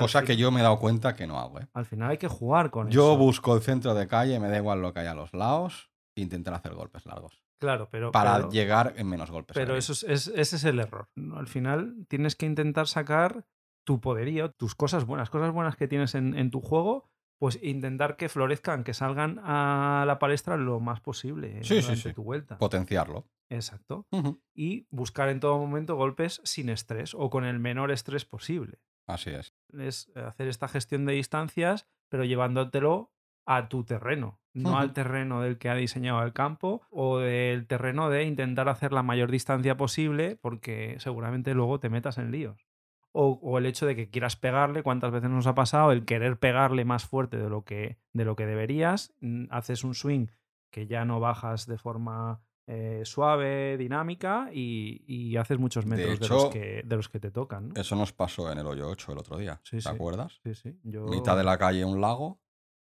Cosa 0.02 0.20
fin- 0.20 0.28
que 0.28 0.38
yo 0.38 0.52
me 0.52 0.60
he 0.60 0.64
dado 0.64 0.80
cuenta 0.80 1.16
que 1.16 1.28
no 1.28 1.40
hago. 1.40 1.60
¿eh? 1.60 1.68
Al 1.74 1.86
final 1.86 2.10
hay 2.12 2.18
que 2.18 2.28
jugar 2.28 2.72
con 2.72 2.90
Yo 2.90 3.12
eso. 3.14 3.18
busco 3.18 3.56
el 3.56 3.62
centro 3.62 3.94
de 3.94 4.08
calle, 4.08 4.40
me 4.40 4.50
da 4.50 4.58
igual 4.58 4.82
lo 4.82 4.94
que 4.94 5.02
hay 5.02 5.08
a 5.08 5.14
los 5.16 5.34
lados, 5.34 5.92
e 6.16 6.22
intentar 6.22 6.54
hacer 6.54 6.74
golpes 6.74 7.06
largos. 7.06 7.44
Claro, 7.60 7.88
pero. 7.92 8.12
Para 8.12 8.36
pero- 8.38 8.50
llegar 8.52 8.94
en 8.98 9.08
menos 9.08 9.32
golpes. 9.32 9.54
Pero 9.54 9.76
eso 9.76 9.94
es, 9.94 10.04
es- 10.04 10.28
ese 10.28 10.56
es 10.58 10.64
el 10.64 10.80
error. 10.80 11.10
Al 11.36 11.48
final 11.48 12.06
tienes 12.10 12.36
que 12.36 12.46
intentar 12.46 12.88
sacar 12.88 13.46
tu 13.86 14.00
poderío, 14.02 14.52
tus 14.52 14.76
cosas 14.76 15.06
buenas, 15.06 15.30
cosas 15.30 15.52
buenas 15.52 15.76
que 15.76 15.88
tienes 15.88 16.16
en, 16.16 16.36
en 16.38 16.50
tu 16.52 16.62
juego, 16.62 17.10
pues 17.40 17.60
intentar 17.62 18.16
que 18.16 18.30
florezcan, 18.30 18.84
que 18.86 18.94
salgan 18.94 19.40
a 19.44 20.06
la 20.08 20.18
palestra 20.18 20.56
lo 20.56 20.80
más 20.80 21.02
posible 21.02 21.62
Sí, 21.64 21.76
sí, 21.76 21.82
durante 21.82 22.10
sí. 22.10 22.14
tu 22.14 22.24
vuelta. 22.24 22.58
potenciarlo. 22.58 23.28
Exacto. 23.52 24.08
Y 24.56 24.88
buscar 24.90 25.30
en 25.30 25.40
todo 25.40 25.58
momento 25.60 25.96
golpes 25.96 26.42
sin 26.46 26.70
estrés 26.70 27.14
o 27.14 27.30
con 27.30 27.44
el 27.46 27.60
menor 27.60 27.92
estrés 27.92 28.24
posible. 28.26 28.80
Así 29.08 29.30
es. 29.32 29.53
Es 29.80 30.12
hacer 30.16 30.48
esta 30.48 30.68
gestión 30.68 31.06
de 31.06 31.14
distancias, 31.14 31.88
pero 32.10 32.24
llevándotelo 32.24 33.12
a 33.46 33.68
tu 33.70 33.84
terreno, 33.84 34.40
no 34.54 34.78
al 34.78 34.94
terreno 34.94 35.42
del 35.42 35.58
que 35.58 35.70
ha 35.70 35.76
diseñado 35.76 36.24
el 36.24 36.34
campo 36.34 36.82
o 36.90 37.20
del 37.20 37.68
terreno 37.68 38.10
de 38.10 38.24
intentar 38.24 38.70
hacer 38.70 38.94
la 38.94 39.04
mayor 39.04 39.32
distancia 39.32 39.76
posible, 39.76 40.38
porque 40.42 40.96
seguramente 41.00 41.54
luego 41.54 41.80
te 41.80 41.90
metas 41.90 42.18
en 42.18 42.32
líos. 42.32 42.68
O, 43.12 43.40
o 43.44 43.58
el 43.58 43.66
hecho 43.66 43.86
de 43.86 43.96
que 43.96 44.10
quieras 44.10 44.36
pegarle, 44.36 44.82
cuántas 44.82 45.12
veces 45.12 45.30
nos 45.30 45.46
ha 45.46 45.54
pasado, 45.54 45.92
el 45.92 46.06
querer 46.06 46.40
pegarle 46.40 46.86
más 46.86 47.06
fuerte 47.06 47.38
de 47.38 47.50
lo 47.50 47.64
que, 47.64 47.98
de 48.14 48.26
lo 48.26 48.36
que 48.36 48.46
deberías, 48.46 49.14
mm, 49.20 49.46
haces 49.52 49.84
un 49.84 49.94
swing 49.94 50.28
que 50.72 50.88
ya 50.88 51.06
no 51.06 51.20
bajas 51.20 51.68
de 51.68 51.78
forma 51.78 52.42
eh, 52.66 53.02
suave, 53.04 53.78
dinámica 53.78 54.50
y, 54.54 55.04
y 55.08 55.36
haces 55.38 55.60
muchos 55.60 55.86
metros 55.86 56.20
de, 56.20 56.26
hecho, 56.26 56.34
los, 56.34 56.46
que, 56.50 56.82
de 56.86 56.96
los 56.96 57.10
que 57.10 57.20
te 57.20 57.32
tocan. 57.32 57.70
¿no? 57.70 57.82
Eso 57.82 57.96
nos 57.96 58.14
pasó 58.14 58.52
en 58.52 58.60
el 58.60 58.68
hoyo 58.68 58.90
8 58.90 59.12
el 59.12 59.18
otro 59.18 59.38
día. 59.38 59.60
Sí, 59.64 59.78
¿Te 59.78 59.82
sí. 59.82 59.90
acuerdas? 59.90 60.40
Sí, 60.44 60.56
sí. 60.56 60.80
Yo... 60.84 61.06
Mitad 61.06 61.36
de 61.36 61.44
la 61.44 61.58
calle, 61.58 61.84
un 61.84 62.00
lago. 62.00 62.42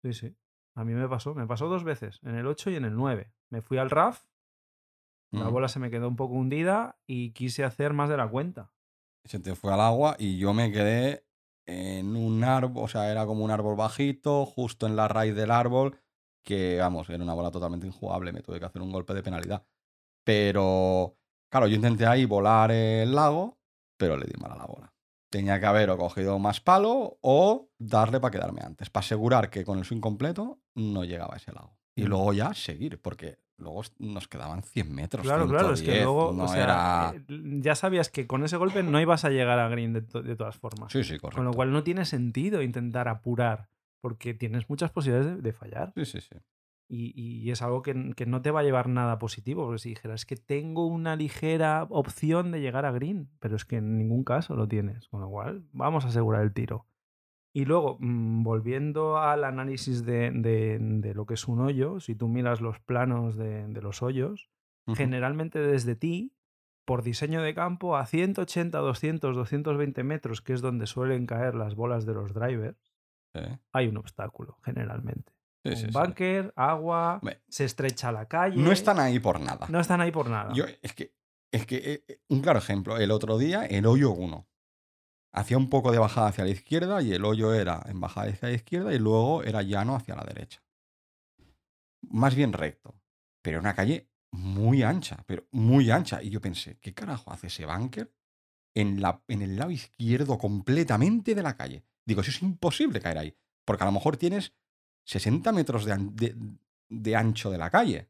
Sí, 0.02 0.14
sí. 0.14 0.36
A 0.76 0.84
mí 0.84 0.94
me 0.94 1.08
pasó, 1.08 1.36
me 1.36 1.46
pasó 1.46 1.68
dos 1.68 1.84
veces, 1.84 2.20
en 2.24 2.36
el 2.36 2.48
8 2.48 2.72
y 2.72 2.76
en 2.76 2.86
el 2.86 2.96
9. 2.96 3.34
Me 3.50 3.62
fui 3.62 3.78
al 3.78 3.90
RAF, 3.90 4.24
la 5.32 5.48
bola 5.50 5.68
se 5.68 5.80
me 5.80 5.92
quedó 5.92 6.08
un 6.08 6.16
poco 6.16 6.36
hundida 6.36 6.98
y 7.06 7.32
quise 7.32 7.64
hacer 7.64 7.94
más 7.94 8.10
de 8.10 8.18
la 8.18 8.28
cuenta. 8.28 8.72
Se 9.26 9.40
te 9.40 9.56
fue 9.56 9.74
al 9.74 9.82
agua 9.82 10.16
y 10.18 10.38
yo 10.38 10.54
me 10.54 10.72
quedé 10.72 11.26
en 11.68 12.16
un 12.16 12.44
árbol, 12.44 12.84
o 12.84 12.88
sea, 12.88 13.12
era 13.12 13.26
como 13.26 13.44
un 13.44 13.52
árbol 13.52 13.76
bajito, 13.76 14.46
justo 14.46 14.88
en 14.88 14.96
la 14.96 15.08
raíz 15.08 15.36
del 15.36 15.52
árbol, 15.52 16.00
que 16.50 16.77
vamos, 16.79 17.08
era 17.10 17.24
una 17.24 17.36
bola 17.36 17.51
totalmente 17.51 17.86
injugable, 17.86 18.32
me 18.34 18.41
tuve 18.41 18.60
que 18.60 18.65
hacer 18.65 18.82
un 18.82 18.91
golpe 18.91 19.13
de 19.13 19.22
penalidad. 19.22 19.63
Pero, 20.24 21.15
claro, 21.50 21.68
yo 21.68 21.75
intenté 21.75 22.06
ahí 22.06 22.25
volar 22.25 22.72
el 22.72 23.13
lago, 23.13 23.60
pero 23.98 24.18
le 24.18 24.25
di 24.25 24.34
mal 24.39 24.51
a 24.51 24.58
la 24.58 24.65
bola. 24.65 24.94
Tenía 25.32 25.60
que 25.60 25.65
haber 25.68 25.89
o 25.91 25.98
cogido 25.98 26.39
más 26.39 26.60
palo 26.60 27.20
o 27.22 27.70
darle 27.77 28.20
para 28.20 28.32
quedarme 28.32 28.62
antes, 28.63 28.89
para 28.89 29.06
asegurar 29.06 29.50
que 29.50 29.63
con 29.63 29.77
el 29.77 29.86
swing 29.86 30.01
completo 30.01 30.60
no 30.75 31.03
llegaba 31.03 31.36
a 31.36 31.38
ese 31.38 31.51
lago. 31.51 31.77
Y 31.96 32.03
Mm. 32.03 32.08
luego 32.08 32.34
ya 32.34 32.53
seguir, 32.53 33.00
porque 33.01 33.38
luego 33.58 33.84
nos 34.00 34.27
quedaban 34.27 34.63
100 34.63 34.91
metros. 34.94 35.24
Claro, 35.24 35.48
claro, 35.48 35.74
es 35.74 35.82
que 35.82 35.91
110, 35.91 36.03
luego, 36.03 36.34
no 36.34 36.44
o 36.46 36.48
sea, 36.48 36.63
era... 36.63 37.13
eh, 37.15 37.22
ya 37.62 37.75
sabías 37.75 38.10
que 38.10 38.25
con 38.25 38.44
ese 38.44 38.58
golpe 38.58 38.82
no 38.84 39.00
ibas 39.00 39.24
a 39.25 39.29
llegar 39.29 39.60
a 39.60 39.70
green 39.70 39.94
de, 39.94 40.01
to- 40.01 40.24
de 40.24 40.36
todas 40.36 40.56
formas. 40.58 40.91
Sí, 40.91 41.03
sí, 41.03 41.18
correcto. 41.20 41.36
Con 41.38 41.46
lo 41.46 41.53
cual 41.53 41.72
no 41.72 41.84
tiene 41.84 42.06
sentido 42.06 42.62
intentar 42.63 43.08
apurar, 43.08 43.70
porque 44.01 44.34
tienes 44.34 44.70
muchas 44.70 44.91
posibilidades 44.91 45.36
de, 45.38 45.41
de 45.41 45.53
fallar. 45.53 45.94
Sí, 45.96 46.06
sí, 46.06 46.22
sí. 46.22 46.36
Y, 46.91 47.13
y 47.46 47.51
es 47.51 47.62
algo 47.62 47.84
que, 47.84 48.13
que 48.15 48.25
no 48.25 48.41
te 48.41 48.50
va 48.50 48.62
a 48.62 48.63
llevar 48.63 48.89
nada 48.89 49.20
positivo, 49.20 49.65
porque 49.65 49.77
si 49.79 49.89
dijeras 49.89 50.25
que 50.25 50.36
tengo 50.38 50.88
una 50.88 51.15
ligera 51.15 51.86
opción 51.91 52.51
de 52.51 52.62
llegar 52.62 52.86
a 52.86 52.91
green, 52.91 53.29
pero 53.39 53.56
es 53.56 53.63
que 53.65 53.75
en 53.77 53.98
ningún 53.98 54.24
caso 54.24 54.56
lo 54.56 54.68
tienes, 54.68 55.08
con 55.10 55.22
lo 55.22 55.29
cual 55.29 55.63
vamos 55.72 56.06
a 56.06 56.08
asegurar 56.08 56.41
el 56.41 56.51
tiro. 56.53 56.88
Y 57.53 57.65
luego, 57.65 57.98
mm, 58.00 58.44
volviendo 58.44 59.18
al 59.20 59.44
análisis 59.44 60.03
de, 60.06 60.32
de- 60.32 60.77
de 60.79 61.13
lo 61.13 61.25
que 61.27 61.36
es 61.36 61.48
un 61.48 61.60
hoyo, 61.62 62.00
si 62.00 62.15
tú 62.15 62.27
miras 62.27 62.60
los 62.62 62.79
planos 62.79 63.36
de, 63.38 63.68
de 63.68 63.82
los 63.82 64.01
hoyos, 64.01 64.50
generalmente 64.96 65.60
desde 65.60 65.96
ti, 65.96 66.34
por 66.86 67.03
diseño 67.03 67.44
de 67.44 67.53
campo, 67.53 67.98
a 67.98 68.08
180, 68.08 68.79
200, 68.79 69.36
220 69.36 70.03
metros, 70.03 70.41
que 70.41 70.53
es 70.53 70.62
donde 70.62 70.88
suelen 70.88 71.27
caer 71.27 71.53
las 71.53 71.75
bolas 71.75 72.08
de 72.08 72.13
los 72.15 72.34
drivers, 72.34 72.88
Sí, 73.33 73.41
hay 73.74 73.88
un 73.88 73.98
obstáculo, 73.98 74.57
generalmente. 74.63 75.33
sí, 75.63 75.75
sí, 75.75 75.86
un 75.86 75.91
bunker, 75.91 76.53
agua, 76.55 77.21
se 77.48 77.65
estrecha 77.65 78.12
la 78.12 78.27
calle. 78.27 78.57
No 78.57 78.71
están 78.71 79.00
ahí 79.00 79.19
por 79.19 79.39
nada. 79.39 79.67
No 79.69 79.79
están 79.79 80.01
ahí 80.01 80.12
por 80.12 80.29
nada. 80.29 80.51
Yo, 80.53 80.65
es 80.81 80.93
que, 80.93 81.15
es 81.51 81.65
que 81.65 81.77
eh, 81.77 82.05
eh, 82.07 82.21
un 82.29 82.41
claro 82.41 82.59
ejemplo, 82.59 82.98
el 82.98 83.12
otro 83.12 83.38
día 83.38 83.65
el 83.65 83.86
hoyo 83.86 84.12
1. 84.12 84.48
Hacía 85.31 85.57
un 85.57 85.69
poco 85.69 85.91
de 85.91 86.00
bajada 86.00 86.27
hacia 86.27 86.43
la 86.43 86.50
izquierda 86.50 87.03
y 87.03 87.13
el 87.13 87.24
hoyo 87.24 87.53
era 87.53 87.83
en 87.86 88.00
bajada 88.00 88.31
hacia 88.31 88.50
la 88.50 88.55
izquierda 88.55 88.93
y 88.93 89.00
luego 89.00 89.43
era 89.43 89.62
llano 89.62 89.95
hacia 89.95 90.15
la 90.15 90.24
derecha. 90.24 90.63
Más 92.01 92.33
bien 92.33 92.51
recto. 92.51 93.00
Pero 93.43 93.59
una 93.59 93.75
calle 93.75 94.09
muy 94.31 94.83
ancha, 94.83 95.24
pero 95.27 95.48
muy 95.51 95.91
ancha. 95.91 96.21
Y 96.21 96.29
yo 96.29 96.41
pensé, 96.41 96.79
¿qué 96.79 96.93
carajo 96.93 97.31
hace 97.31 97.48
ese 97.48 97.65
bunker 97.65 98.12
en, 98.75 99.01
la, 99.01 99.24
en 99.27 99.41
el 99.41 99.55
lado 99.55 99.71
izquierdo 99.71 100.38
completamente 100.38 101.36
de 101.36 101.43
la 101.43 101.55
calle? 101.55 101.86
Digo, 102.06 102.22
eso 102.22 102.32
es 102.32 102.41
imposible 102.41 103.00
caer 103.00 103.18
ahí. 103.18 103.38
Porque 103.65 103.84
a 103.84 103.86
lo 103.88 103.91
mejor 103.91 104.18
tienes 104.18 104.53
60 105.06 105.51
metros 105.51 105.86
de, 105.86 105.91
an- 105.94 106.15
de- 106.15 106.36
de 106.89 107.15
ancho 107.15 107.50
de 107.51 107.58
la 107.58 107.70
calle. 107.70 108.10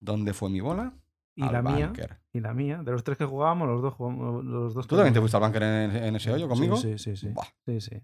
¿Dónde 0.00 0.32
fue 0.34 0.50
mi 0.50 0.60
bola? 0.60 0.94
y 1.34 1.44
Al 1.44 1.52
la 1.54 1.62
mía, 1.62 1.92
y 2.34 2.40
la 2.40 2.52
mía, 2.52 2.82
de 2.82 2.92
los 2.92 3.02
tres 3.04 3.16
que 3.16 3.24
jugábamos, 3.24 3.66
los 3.66 3.80
dos 3.80 3.94
jugamos, 3.94 4.44
los 4.44 4.74
dos 4.74 4.86
¿Tú 4.86 4.96
también 4.96 5.14
te 5.14 5.20
fuiste 5.20 5.36
al 5.38 5.42
bunker 5.42 5.62
en, 5.62 5.96
en 5.96 6.16
ese 6.16 6.30
hoyo 6.30 6.46
conmigo? 6.46 6.76
Sí, 6.76 6.98
sí, 6.98 7.16
sí. 7.16 7.28
sí. 7.28 7.28
Buah, 7.30 7.46
sí, 7.64 7.80
sí. 7.80 8.02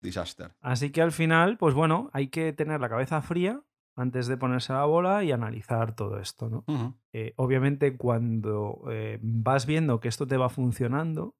disaster. 0.00 0.54
Así 0.62 0.90
que 0.90 1.02
al 1.02 1.12
final, 1.12 1.58
pues 1.58 1.74
bueno, 1.74 2.08
hay 2.14 2.28
que 2.28 2.54
tener 2.54 2.80
la 2.80 2.88
cabeza 2.88 3.20
fría 3.20 3.62
antes 3.96 4.28
de 4.28 4.38
ponerse 4.38 4.72
la 4.72 4.86
bola 4.86 5.22
y 5.24 5.32
analizar 5.32 5.94
todo 5.94 6.18
esto, 6.20 6.48
¿no? 6.48 6.64
Eh, 7.12 7.34
obviamente, 7.36 7.98
cuando 7.98 8.82
eh, 8.90 9.18
vas 9.20 9.66
viendo 9.66 10.00
que 10.00 10.08
esto 10.08 10.26
te 10.26 10.38
va 10.38 10.48
funcionando, 10.48 11.34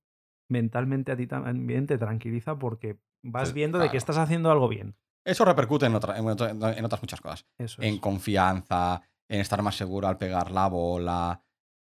mentalmente 0.50 1.12
a 1.12 1.16
ti 1.16 1.26
también 1.26 1.86
te 1.86 1.98
tranquiliza 1.98 2.58
porque 2.58 2.98
vas 3.22 3.52
viendo 3.52 3.78
de 3.78 3.90
que 3.90 3.96
estás 3.96 4.16
haciendo 4.18 4.50
algo 4.50 4.68
bien. 4.68 4.96
Eso 5.24 5.44
repercute 5.44 5.86
en, 5.86 5.94
otra- 5.94 6.18
en 6.18 6.26
otra- 6.26 6.50
en 6.50 6.84
otras 6.84 7.02
muchas 7.02 7.20
cosas. 7.20 7.46
Eso 7.58 7.82
En 7.82 7.94
es. 7.94 8.00
confianza, 8.00 9.02
en 9.28 9.40
estar 9.40 9.62
más 9.62 9.76
seguro 9.76 10.08
al 10.08 10.16
pegar 10.18 10.50
la 10.50 10.66
bola, 10.68 11.42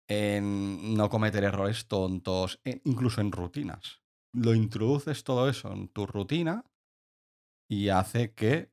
en 0.09 0.94
no 0.97 1.09
cometer 1.09 1.44
errores 1.44 1.87
tontos, 1.88 2.61
en- 2.64 2.80
incluso 2.85 3.21
en 3.21 3.33
rutinas. 3.33 4.02
Lo 4.33 4.54
introduces 4.54 5.25
todo 5.25 5.49
eso 5.49 5.73
en 5.73 5.88
tu 5.88 6.06
rutina 6.06 6.64
y 7.68 7.88
hace 7.88 8.33
que 8.35 8.73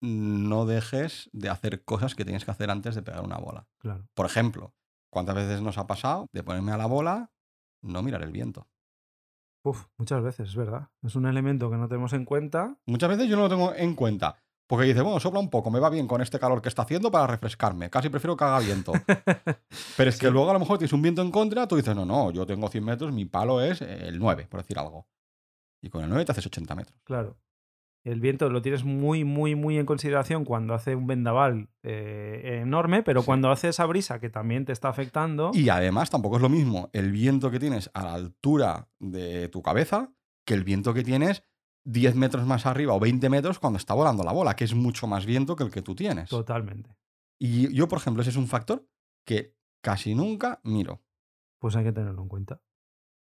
no 0.00 0.66
dejes 0.66 1.30
de 1.32 1.48
hacer 1.48 1.84
cosas 1.84 2.14
que 2.14 2.24
tienes 2.24 2.44
que 2.44 2.50
hacer 2.50 2.70
antes 2.70 2.94
de 2.94 3.02
pegar 3.02 3.24
una 3.24 3.38
bola. 3.38 3.66
Claro. 3.78 4.06
Por 4.14 4.26
ejemplo, 4.26 4.74
¿cuántas 5.10 5.34
veces 5.36 5.62
nos 5.62 5.78
ha 5.78 5.86
pasado 5.86 6.26
de 6.32 6.42
ponerme 6.42 6.72
a 6.72 6.76
la 6.76 6.86
bola, 6.86 7.32
no 7.82 8.02
mirar 8.02 8.22
el 8.22 8.32
viento? 8.32 8.68
Uf, 9.64 9.86
muchas 9.96 10.22
veces, 10.22 10.50
es 10.50 10.56
verdad. 10.56 10.88
Es 11.02 11.16
un 11.16 11.26
elemento 11.26 11.70
que 11.70 11.76
no 11.76 11.88
tenemos 11.88 12.12
en 12.12 12.24
cuenta. 12.24 12.76
Muchas 12.86 13.08
veces 13.08 13.28
yo 13.28 13.36
no 13.36 13.42
lo 13.42 13.48
tengo 13.48 13.74
en 13.74 13.94
cuenta. 13.94 14.36
Porque 14.66 14.86
dice, 14.86 15.02
bueno, 15.02 15.20
sopla 15.20 15.40
un 15.40 15.50
poco, 15.50 15.70
me 15.70 15.78
va 15.78 15.90
bien 15.90 16.06
con 16.06 16.20
este 16.22 16.38
calor 16.38 16.62
que 16.62 16.68
está 16.68 16.82
haciendo 16.82 17.10
para 17.10 17.26
refrescarme. 17.26 17.90
Casi 17.90 18.08
prefiero 18.08 18.36
que 18.36 18.44
haga 18.44 18.60
viento. 18.60 18.92
Pero 19.96 20.08
es 20.10 20.18
que 20.18 20.26
Sí. 20.26 20.32
luego 20.32 20.48
a 20.50 20.54
lo 20.54 20.58
mejor 20.58 20.78
tienes 20.78 20.92
un 20.92 21.02
viento 21.02 21.20
en 21.22 21.30
contra, 21.30 21.66
tú 21.68 21.76
dices, 21.76 21.94
no, 21.94 22.04
no, 22.06 22.30
yo 22.30 22.46
tengo 22.46 22.68
100 22.68 22.84
metros, 22.84 23.12
mi 23.12 23.24
palo 23.26 23.60
es 23.62 23.82
el 23.82 24.18
9, 24.18 24.46
por 24.48 24.60
decir 24.60 24.78
algo. 24.78 25.06
Y 25.82 25.90
con 25.90 26.02
el 26.02 26.08
9 26.08 26.24
te 26.24 26.32
haces 26.32 26.46
80 26.46 26.74
metros. 26.74 26.98
Claro. 27.04 27.36
El 28.04 28.20
viento 28.20 28.50
lo 28.50 28.60
tienes 28.60 28.84
muy, 28.84 29.24
muy, 29.24 29.54
muy 29.54 29.78
en 29.78 29.86
consideración 29.86 30.44
cuando 30.44 30.74
hace 30.74 30.94
un 30.94 31.06
vendaval 31.06 31.70
eh, 31.82 32.60
enorme, 32.62 33.02
pero 33.02 33.22
Sí. 33.22 33.26
cuando 33.26 33.50
hace 33.50 33.68
esa 33.70 33.86
brisa 33.86 34.20
que 34.20 34.28
también 34.28 34.66
te 34.66 34.72
está 34.72 34.90
afectando, 34.90 35.50
Y 35.54 35.70
además 35.70 36.10
tampoco 36.10 36.36
es 36.36 36.42
lo 36.42 36.50
mismo 36.50 36.90
el 36.92 37.10
viento 37.12 37.50
que 37.50 37.58
tienes 37.58 37.90
a 37.94 38.04
la 38.04 38.12
altura 38.14 38.88
de 38.98 39.48
tu 39.48 39.62
cabeza 39.62 40.12
que 40.46 40.52
el 40.52 40.64
viento 40.64 40.92
que 40.92 41.02
tienes 41.02 41.42
10 41.86 42.14
metros 42.16 42.46
más 42.46 42.66
arriba 42.66 42.92
o 42.94 43.00
20 43.00 43.28
metros 43.30 43.58
cuando 43.58 43.78
está 43.78 43.94
volando 43.94 44.22
la 44.22 44.32
bola, 44.32 44.54
que 44.54 44.64
es 44.64 44.74
mucho 44.74 45.06
más 45.06 45.24
viento 45.24 45.56
que 45.56 45.64
el 45.64 45.70
que 45.70 45.80
tú 45.82 45.94
tienes. 45.94 46.28
totalmente. 46.28 46.94
Y 47.38 47.72
yo, 47.74 47.88
por 47.88 47.98
ejemplo, 47.98 48.20
ese 48.20 48.30
es 48.30 48.36
un 48.36 48.46
factor 48.48 48.86
que 49.26 49.54
casi 49.82 50.14
nunca 50.14 50.60
miro. 50.62 51.02
Pues 51.58 51.74
hay 51.76 51.84
que 51.84 51.92
tenerlo 51.92 52.20
en 52.22 52.28
cuenta. 52.28 52.60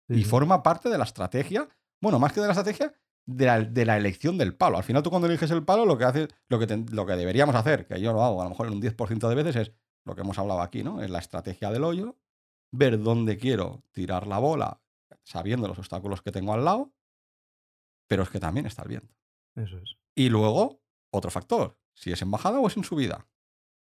Sí, 0.08 0.14
y 0.14 0.24
sí. 0.24 0.24
forma 0.24 0.62
parte 0.62 0.88
de 0.88 0.96
la 0.98 1.04
estrategia, 1.04 1.68
bueno, 2.00 2.18
más 2.18 2.32
que 2.32 2.40
de 2.40 2.46
la 2.46 2.52
estrategia, 2.54 2.92
de 3.32 3.46
la, 3.46 3.60
de 3.60 3.84
la 3.86 3.96
elección 3.96 4.36
del 4.38 4.54
palo. 4.54 4.76
Al 4.76 4.84
final 4.84 5.02
tú 5.02 5.10
cuando 5.10 5.28
eliges 5.28 5.50
el 5.50 5.64
palo, 5.64 5.84
lo 5.86 5.96
que 5.98 6.04
haces, 6.04 6.28
lo 6.48 6.58
que, 6.58 6.66
te- 6.66 6.84
lo 6.92 7.06
que 7.06 7.12
deberíamos 7.14 7.54
hacer, 7.54 7.86
que 7.86 8.00
yo 8.00 8.12
lo 8.12 8.22
hago 8.22 8.40
a 8.40 8.44
lo 8.44 8.50
mejor 8.50 8.66
en 8.66 8.74
un 8.74 8.82
10% 8.82 9.28
de 9.28 9.34
veces, 9.34 9.56
es 9.56 9.72
lo 10.04 10.14
que 10.14 10.22
hemos 10.22 10.38
hablado 10.38 10.60
aquí, 10.62 10.82
¿no? 10.82 11.02
Es 11.02 11.10
la 11.10 11.18
estrategia 11.18 11.70
del 11.70 11.84
hoyo, 11.84 12.16
ver 12.72 12.98
dónde 13.00 13.36
quiero 13.36 13.82
tirar 13.92 14.26
la 14.26 14.38
bola, 14.38 14.80
sabiendo 15.24 15.68
los 15.68 15.78
obstáculos 15.78 16.22
que 16.22 16.32
tengo 16.32 16.52
al 16.54 16.64
lado, 16.64 16.92
pero 18.08 18.22
es 18.22 18.30
que 18.30 18.40
también 18.40 18.66
está 18.66 18.82
el 18.82 18.88
viento. 18.88 19.14
Eso 19.56 19.78
es. 19.78 19.96
Y 20.14 20.28
luego, 20.28 20.82
otro 21.12 21.30
factor, 21.30 21.78
si 21.94 22.10
es 22.12 22.22
en 22.22 22.30
bajada 22.30 22.58
o 22.60 22.66
es 22.66 22.76
en 22.76 22.84
subida. 22.84 23.26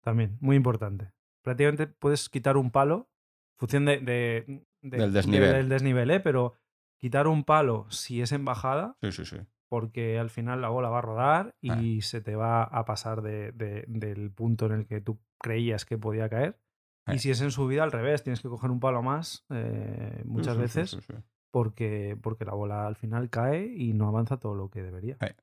También, 0.02 0.36
muy 0.40 0.56
importante. 0.56 1.12
Prácticamente 1.42 1.86
puedes 1.86 2.28
quitar 2.28 2.56
un 2.56 2.70
palo, 2.70 3.08
en 3.54 3.58
función 3.58 3.84
de, 3.84 3.98
de- 4.00 4.64
de- 4.82 4.98
Del 4.98 5.12
desnivel. 5.12 5.52
del 5.52 5.68
desnivel, 5.68 6.10
¿eh? 6.10 6.20
pero 6.20 6.54
quitar 7.02 7.26
un 7.26 7.42
palo 7.42 7.86
si 7.90 8.22
es 8.22 8.30
en 8.30 8.44
bajada, 8.44 8.96
Sí, 9.02 9.10
sí, 9.10 9.24
sí. 9.24 9.36
porque 9.68 10.18
al 10.20 10.30
final 10.30 10.60
la 10.62 10.68
bola 10.68 10.88
va 10.88 10.98
a 10.98 11.02
rodar 11.02 11.56
y 11.60 11.98
Ah. 11.98 12.02
se 12.02 12.20
te 12.20 12.36
va 12.36 12.62
a 12.62 12.84
pasar 12.84 13.22
de- 13.22 13.50
de- 13.52 13.84
del 13.88 14.30
punto 14.30 14.66
en 14.66 14.72
el 14.72 14.86
que 14.86 15.00
tú 15.00 15.18
creías 15.40 15.84
que 15.84 15.98
podía 15.98 16.28
caer. 16.28 16.60
Eh. 17.08 17.16
Y 17.16 17.18
si 17.18 17.30
es 17.32 17.40
en 17.40 17.50
subida, 17.50 17.82
al 17.82 17.90
revés, 17.90 18.22
tienes 18.22 18.40
que 18.40 18.48
coger 18.48 18.70
un 18.70 18.78
palo 18.78 19.02
más 19.02 19.44
eh, 19.50 20.22
muchas 20.24 20.54
Sí, 20.54 20.60
veces 20.60 20.90
sí, 20.90 20.96
sí, 21.00 21.06
sí. 21.08 21.14
Porque, 21.50 22.16
porque 22.22 22.44
la 22.44 22.54
bola 22.54 22.86
al 22.86 22.94
final 22.96 23.28
cae 23.28 23.66
y 23.66 23.92
no 23.94 24.06
avanza 24.08 24.38
todo 24.38 24.54
lo 24.54 24.70
que 24.70 24.82
debería. 24.82 25.16
Eh. 25.20 25.34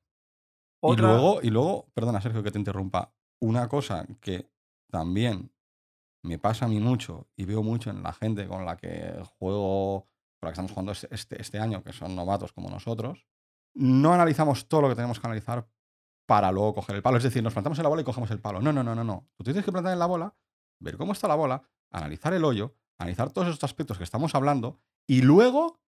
Otra- 0.82 1.04
Y 1.04 1.08
luego, 1.12 1.42
y 1.42 1.50
luego, 1.50 1.90
perdona 1.92 2.20
Sergio 2.22 2.42
que 2.42 2.50
te 2.50 2.58
interrumpa, 2.58 3.12
una 3.42 3.68
cosa 3.68 4.06
que 4.20 4.50
también 4.90 5.52
me 6.24 6.38
pasa 6.38 6.64
a 6.64 6.68
mí 6.68 6.80
mucho 6.80 7.28
y 7.36 7.44
veo 7.44 7.62
mucho 7.62 7.90
en 7.90 8.02
la 8.02 8.12
gente 8.12 8.46
con 8.48 8.64
la 8.64 8.76
que 8.76 9.22
juego, 9.38 10.08
con 10.40 10.46
la 10.48 10.50
que 10.50 10.54
estamos 10.54 10.72
jugando 10.72 10.92
este, 10.92 11.08
este, 11.14 11.40
este 11.40 11.58
año, 11.58 11.82
que 11.84 11.92
son 11.92 12.16
novatos 12.16 12.52
como 12.52 12.70
nosotros, 12.70 13.26
no 13.74 14.12
analizamos 14.14 14.66
todo 14.68 14.82
lo 14.82 14.88
que 14.88 14.94
tenemos 14.94 15.20
que 15.20 15.26
analizar 15.26 15.68
para 16.26 16.50
luego 16.50 16.74
coger 16.74 16.96
el 16.96 17.02
palo. 17.02 17.18
Es 17.18 17.22
decir, 17.24 17.42
nos 17.42 17.52
plantamos 17.52 17.78
en 17.78 17.82
la 17.82 17.88
bola 17.88 18.02
y 18.02 18.04
cogemos 18.04 18.30
el 18.30 18.40
palo. 18.40 18.60
No, 18.60 18.72
no, 18.72 18.82
no, 18.82 18.94
no, 18.94 19.04
no. 19.04 19.28
Tú 19.36 19.44
tienes 19.44 19.64
que 19.64 19.72
plantar 19.72 19.92
en 19.92 19.98
la 19.98 20.06
bola, 20.06 20.34
ver 20.80 20.96
cómo 20.96 21.12
está 21.12 21.28
la 21.28 21.34
bola, 21.34 21.62
analizar 21.90 22.32
el 22.32 22.44
hoyo, 22.44 22.74
analizar 22.98 23.30
todos 23.30 23.48
estos 23.48 23.68
aspectos 23.68 23.98
que 23.98 24.04
estamos 24.04 24.34
hablando 24.34 24.80
y 25.06 25.22
luego, 25.22 25.80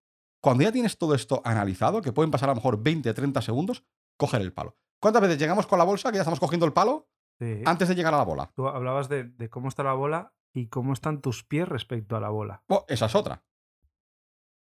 cuando 0.42 0.64
ya 0.64 0.72
tienes 0.72 0.98
todo 0.98 1.14
esto 1.14 1.40
analizado, 1.44 2.02
que 2.02 2.12
pueden 2.12 2.30
pasar 2.30 2.48
a 2.50 2.52
lo 2.52 2.56
mejor 2.56 2.82
20, 2.82 3.12
30 3.14 3.40
segundos, 3.40 3.84
coger 4.18 4.42
el 4.42 4.52
palo. 4.52 4.76
¿Cuántas 5.00 5.22
veces 5.22 5.38
llegamos 5.38 5.66
con 5.66 5.78
la 5.78 5.84
bolsa 5.84 6.10
que 6.10 6.16
ya 6.16 6.22
estamos 6.22 6.40
cogiendo 6.40 6.66
el 6.66 6.72
palo 6.72 7.08
Sí. 7.38 7.62
antes 7.64 7.88
de 7.88 7.94
llegar 7.94 8.12
a 8.14 8.18
la 8.18 8.24
bola? 8.24 8.50
Tú 8.54 8.68
hablabas 8.68 9.08
de, 9.08 9.24
de 9.24 9.48
cómo 9.48 9.68
está 9.68 9.82
la 9.82 9.94
bola 9.94 10.34
y 10.52 10.66
cómo 10.68 10.92
están 10.92 11.20
tus 11.20 11.42
pies 11.44 11.68
respecto 11.68 12.16
a 12.16 12.20
la 12.20 12.28
bola. 12.28 12.62
Oh, 12.68 12.84
esa 12.88 13.06
es 13.06 13.14
otra. 13.14 13.42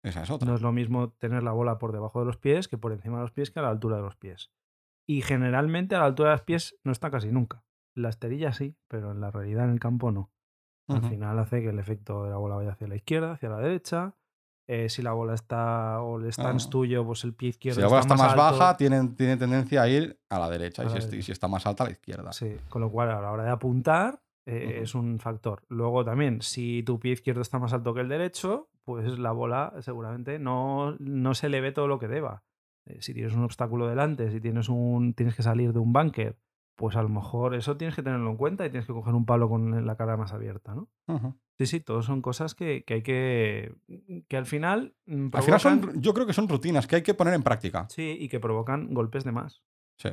Esa 0.06 0.24
es 0.24 0.30
otra. 0.32 0.48
No 0.48 0.56
es 0.56 0.62
lo 0.62 0.72
mismo 0.72 1.10
tener 1.12 1.44
la 1.44 1.52
bola 1.52 1.78
por 1.78 1.92
debajo 1.92 2.20
de 2.20 2.26
los 2.26 2.38
pies 2.38 2.68
que 2.68 2.78
por 2.78 2.92
encima 2.92 3.18
de 3.18 3.24
los 3.24 3.32
pies 3.32 3.52
que 3.52 3.60
a 3.60 3.64
la 3.64 3.70
altura 3.70 3.98
de 3.98 4.04
los 4.04 4.16
pies. 4.16 4.52
Y 5.08 5.22
generalmente 5.22 5.96
a 5.96 6.00
la 6.00 6.06
altura 6.06 6.30
de 6.30 6.36
los 6.36 6.44
pies 6.44 6.76
no 6.84 6.92
está 6.92 7.12
casi 7.12 7.32
nunca. 7.32 7.64
La 7.96 8.10
esterilla 8.10 8.54
sí, 8.54 8.76
pero 8.88 9.12
en 9.12 9.22
la 9.22 9.32
realidad 9.32 9.66
en 9.66 9.72
el 9.72 9.80
campo 9.80 10.12
no. 10.12 10.32
Al 10.88 11.02
final 11.02 11.40
hace 11.40 11.62
que 11.64 11.70
el 11.70 11.80
efecto 11.80 12.24
de 12.26 12.30
la 12.30 12.38
bola 12.38 12.56
vaya 12.58 12.72
hacia 12.72 12.88
la 12.88 12.96
izquierda, 12.96 13.32
hacia 13.34 13.50
la 13.50 13.58
derecha. 13.58 14.14
Eh, 14.68 14.90
si 14.90 15.02
la 15.02 15.14
bola 15.14 15.34
está 15.36 16.02
o 16.02 16.20
el 16.20 16.32
stance 16.32 16.68
Ah. 16.68 16.72
tuyo, 16.72 17.06
pues 17.06 17.24
el 17.24 17.34
pie 17.34 17.50
izquierdo 17.50 17.76
Si 17.76 17.82
la 17.82 17.88
bola 17.88 18.02
está 18.02 18.16
más 18.16 18.32
alto. 18.34 18.38
baja, 18.42 18.78
tiene, 18.78 19.08
tiene 19.10 19.38
tendencia 19.38 19.82
a 19.82 19.88
ir 19.88 20.20
a 20.30 20.38
la 20.40 20.50
derecha. 20.50 20.82
A 20.84 20.86
y, 20.86 20.90
la 20.90 21.02
si, 21.02 21.18
y 21.18 21.32
está 21.32 21.48
más 21.48 21.66
alta, 21.66 21.84
a 21.84 21.88
la 21.88 21.92
izquierda. 21.94 22.32
Sí, 22.34 22.58
con 22.70 22.82
lo 22.82 22.92
cual 22.92 23.10
a 23.12 23.22
la 23.22 23.32
hora 23.32 23.44
de 23.44 23.50
apuntar 23.52 24.22
eh, 24.48 24.80
es 24.84 24.94
un 24.96 25.20
factor. 25.20 25.64
Luego 25.70 26.04
también, 26.06 26.42
si 26.44 26.84
tu 26.84 27.00
pie 27.00 27.14
izquierdo 27.14 27.42
está 27.42 27.58
más 27.58 27.74
alto 27.74 27.94
que 27.96 28.02
el 28.02 28.10
derecho, 28.10 28.70
pues 28.86 29.18
la 29.20 29.32
bola 29.32 29.74
seguramente 29.82 30.40
no, 30.40 30.96
no 31.00 31.34
se 31.34 31.50
le 31.50 31.60
ve 31.62 31.72
todo 31.72 31.88
lo 31.88 32.00
que 32.00 32.08
deba. 32.08 32.44
Eh, 32.86 33.02
si 33.02 33.14
tienes 33.14 33.34
un 33.34 33.44
obstáculo 33.44 33.88
delante, 33.88 34.32
si 34.32 34.40
tienes, 34.40 34.70
un, 34.70 35.14
tienes 35.14 35.36
que 35.36 35.44
salir 35.44 35.74
de 35.74 35.80
un 35.80 35.92
bunker 35.92 36.38
pues 36.78 36.98
a 36.98 37.02
lo 37.02 37.08
mejor 37.10 37.56
eso 37.56 37.78
tienes 37.78 37.96
que 37.96 38.04
tenerlo 38.04 38.30
en 38.30 38.36
cuenta 38.36 38.66
y 38.66 38.70
tienes 38.70 38.86
que 38.86 38.92
coger 38.94 39.14
un 39.14 39.26
palo 39.26 39.48
con 39.48 39.86
la 39.86 39.96
cara 39.96 40.18
más 40.18 40.34
abierta, 40.34 40.76
¿no? 40.76 40.90
Sí, 41.58 41.68
sí, 41.68 41.80
todos 41.80 42.06
son 42.06 42.22
cosas 42.22 42.54
que, 42.54 42.84
que 42.84 42.96
hay 42.96 43.02
que. 43.02 43.74
que 44.28 44.36
al 44.36 44.46
final. 44.46 44.94
mm, 45.06 45.28
Al 45.32 45.44
final 45.44 45.60
son, 45.62 46.02
yo 46.02 46.14
creo 46.14 46.26
que 46.28 46.34
son 46.34 46.50
rutinas 46.50 46.86
que 46.86 46.98
hay 46.98 47.02
que 47.02 47.14
poner 47.14 47.34
en 47.34 47.44
práctica. 47.44 47.88
Sí, 47.90 48.18
y 48.20 48.28
que 48.28 48.42
provocan 48.42 48.94
golpes 48.94 49.24
de 49.24 49.32
más. 49.32 49.64
Sí. 49.98 50.10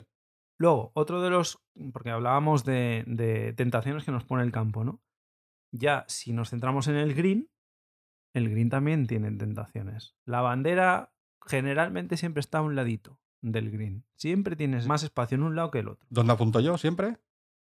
Luego, 0.56 0.92
otro 0.94 1.20
de 1.20 1.30
los. 1.30 1.58
Porque 1.92 2.10
hablábamos 2.10 2.64
de, 2.64 3.02
de 3.08 3.52
tentaciones 3.54 4.04
que 4.04 4.12
nos 4.12 4.22
pone 4.24 4.44
el 4.44 4.52
campo, 4.52 4.84
¿no? 4.84 5.02
Ya, 5.72 6.04
si 6.06 6.32
nos 6.32 6.50
centramos 6.50 6.86
en 6.86 6.94
el 6.94 7.12
green, 7.14 7.48
el 8.32 8.50
green 8.50 8.70
también 8.70 9.06
tiene 9.06 9.30
tentaciones. 9.32 10.16
La 10.24 10.40
bandera 10.40 11.12
generalmente 11.46 12.16
siempre 12.16 12.40
está 12.40 12.58
a 12.58 12.62
un 12.62 12.74
ladito 12.74 13.18
del 13.40 13.70
green. 13.70 14.04
Siempre 14.14 14.56
tienes 14.56 14.86
más 14.86 15.02
espacio 15.02 15.34
en 15.34 15.42
un 15.42 15.56
lado 15.56 15.70
que 15.70 15.80
el 15.80 15.88
otro. 15.88 16.06
¿Dónde 16.10 16.32
apunto 16.32 16.60
yo 16.60 16.78
siempre? 16.78 17.18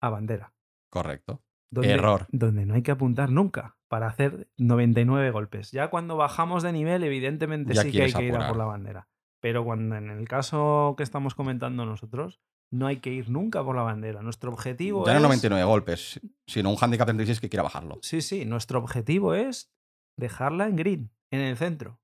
A 0.01 0.09
bandera. 0.09 0.53
Correcto. 0.89 1.41
Donde, 1.69 1.91
Error. 1.91 2.27
Donde 2.29 2.65
no 2.65 2.75
hay 2.75 2.83
que 2.83 2.91
apuntar 2.91 3.31
nunca 3.31 3.77
para 3.87 4.07
hacer 4.07 4.47
99 4.57 5.31
golpes. 5.31 5.71
Ya 5.71 5.89
cuando 5.89 6.17
bajamos 6.17 6.61
de 6.61 6.71
nivel, 6.71 7.03
evidentemente 7.03 7.73
Ya 7.73 7.81
sí 7.81 7.91
que 7.91 8.03
hay 8.03 8.13
que 8.13 8.25
ir 8.25 8.35
a 8.35 8.47
por 8.47 8.57
la 8.57 8.65
bandera. 8.65 9.07
Pero 9.39 9.63
cuando 9.65 9.95
en 9.95 10.09
el 10.09 10.27
caso 10.27 10.93
que 10.97 11.03
estamos 11.03 11.33
comentando 11.33 11.85
nosotros, 11.85 12.41
no 12.69 12.87
hay 12.87 12.97
que 12.97 13.11
ir 13.11 13.29
nunca 13.29 13.63
por 13.63 13.75
la 13.75 13.81
bandera. 13.81 14.21
Nuestro 14.21 14.51
objetivo 14.51 15.05
Ya 15.05 15.13
no 15.13 15.19
es. 15.19 15.23
99 15.23 15.65
golpes, 15.65 16.19
sino 16.45 16.69
un 16.69 16.77
handicap 16.79 17.07
36 17.07 17.39
que 17.39 17.49
quiera 17.49 17.63
bajarlo. 17.63 17.99
Sí, 18.01 18.21
sí, 18.21 18.45
nuestro 18.45 18.79
objetivo 18.79 19.33
es 19.33 19.71
dejarla 20.17 20.67
en 20.67 20.75
green, 20.75 21.11
en 21.31 21.41
el 21.41 21.57
centro. 21.57 21.99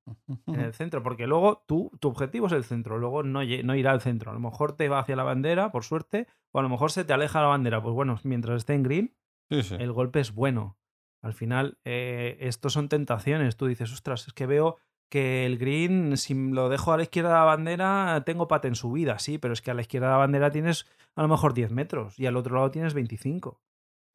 En 0.48 0.60
el 0.60 0.74
centro, 0.74 1.04
porque 1.04 1.28
luego 1.28 1.64
tú, 1.68 1.92
tu 2.00 2.08
objetivo 2.10 2.48
es 2.48 2.54
el 2.54 2.64
centro, 2.64 2.98
luego 2.98 3.24
no, 3.24 3.42
no 3.44 3.76
irá 3.76 3.92
al 3.92 4.02
centro. 4.02 4.32
A 4.32 4.34
lo 4.34 4.40
mejor 4.40 4.74
te 4.74 4.90
va 4.90 5.00
hacia 5.00 5.16
la 5.16 5.24
bandera, 5.24 5.72
por 5.72 5.84
suerte, 5.84 6.28
o 6.52 6.60
a 6.60 6.64
lo 6.64 6.70
mejor 6.70 6.92
se 6.92 7.04
te 7.06 7.14
aleja 7.14 7.42
la 7.42 7.48
bandera. 7.48 7.82
Pues 7.82 7.94
bueno, 7.94 8.20
mientras 8.24 8.58
esté 8.58 8.74
en 8.74 8.84
green, 8.84 9.16
Sí, 9.52 9.64
sí. 9.64 9.76
el 9.80 9.92
golpe 9.92 10.20
es 10.20 10.34
bueno. 10.34 10.78
Al 11.22 11.34
final, 11.34 11.80
eh, 11.84 12.38
estos 12.40 12.74
son 12.74 12.88
tentaciones. 12.90 13.58
Tú 13.58 13.66
dices, 13.68 13.92
ostras, 13.92 14.28
es 14.28 14.34
que 14.34 14.46
veo 14.46 14.78
que 15.12 15.46
el 15.46 15.58
green, 15.58 16.18
si 16.18 16.34
lo 16.36 16.70
dejo 16.70 16.94
a 16.94 16.98
la 16.98 17.04
izquierda 17.04 17.30
de 17.30 17.36
la 17.36 17.44
bandera, 17.44 18.24
tengo 18.26 18.48
pate 18.48 18.68
en 18.68 18.76
subida, 18.76 19.18
sí, 19.20 19.38
pero 19.40 19.54
es 19.54 19.62
que 19.62 19.72
a 19.72 19.74
la 19.74 19.82
izquierda 19.82 20.08
de 20.08 20.12
la 20.14 20.18
bandera 20.20 20.52
tienes 20.52 20.86
a 21.16 21.24
lo 21.24 21.28
mejor 21.28 21.54
10 21.56 21.72
metros 21.72 22.18
y 22.20 22.28
al 22.28 22.38
otro 22.38 22.56
lado 22.56 22.70
tienes 22.72 22.94
25. 22.94 23.60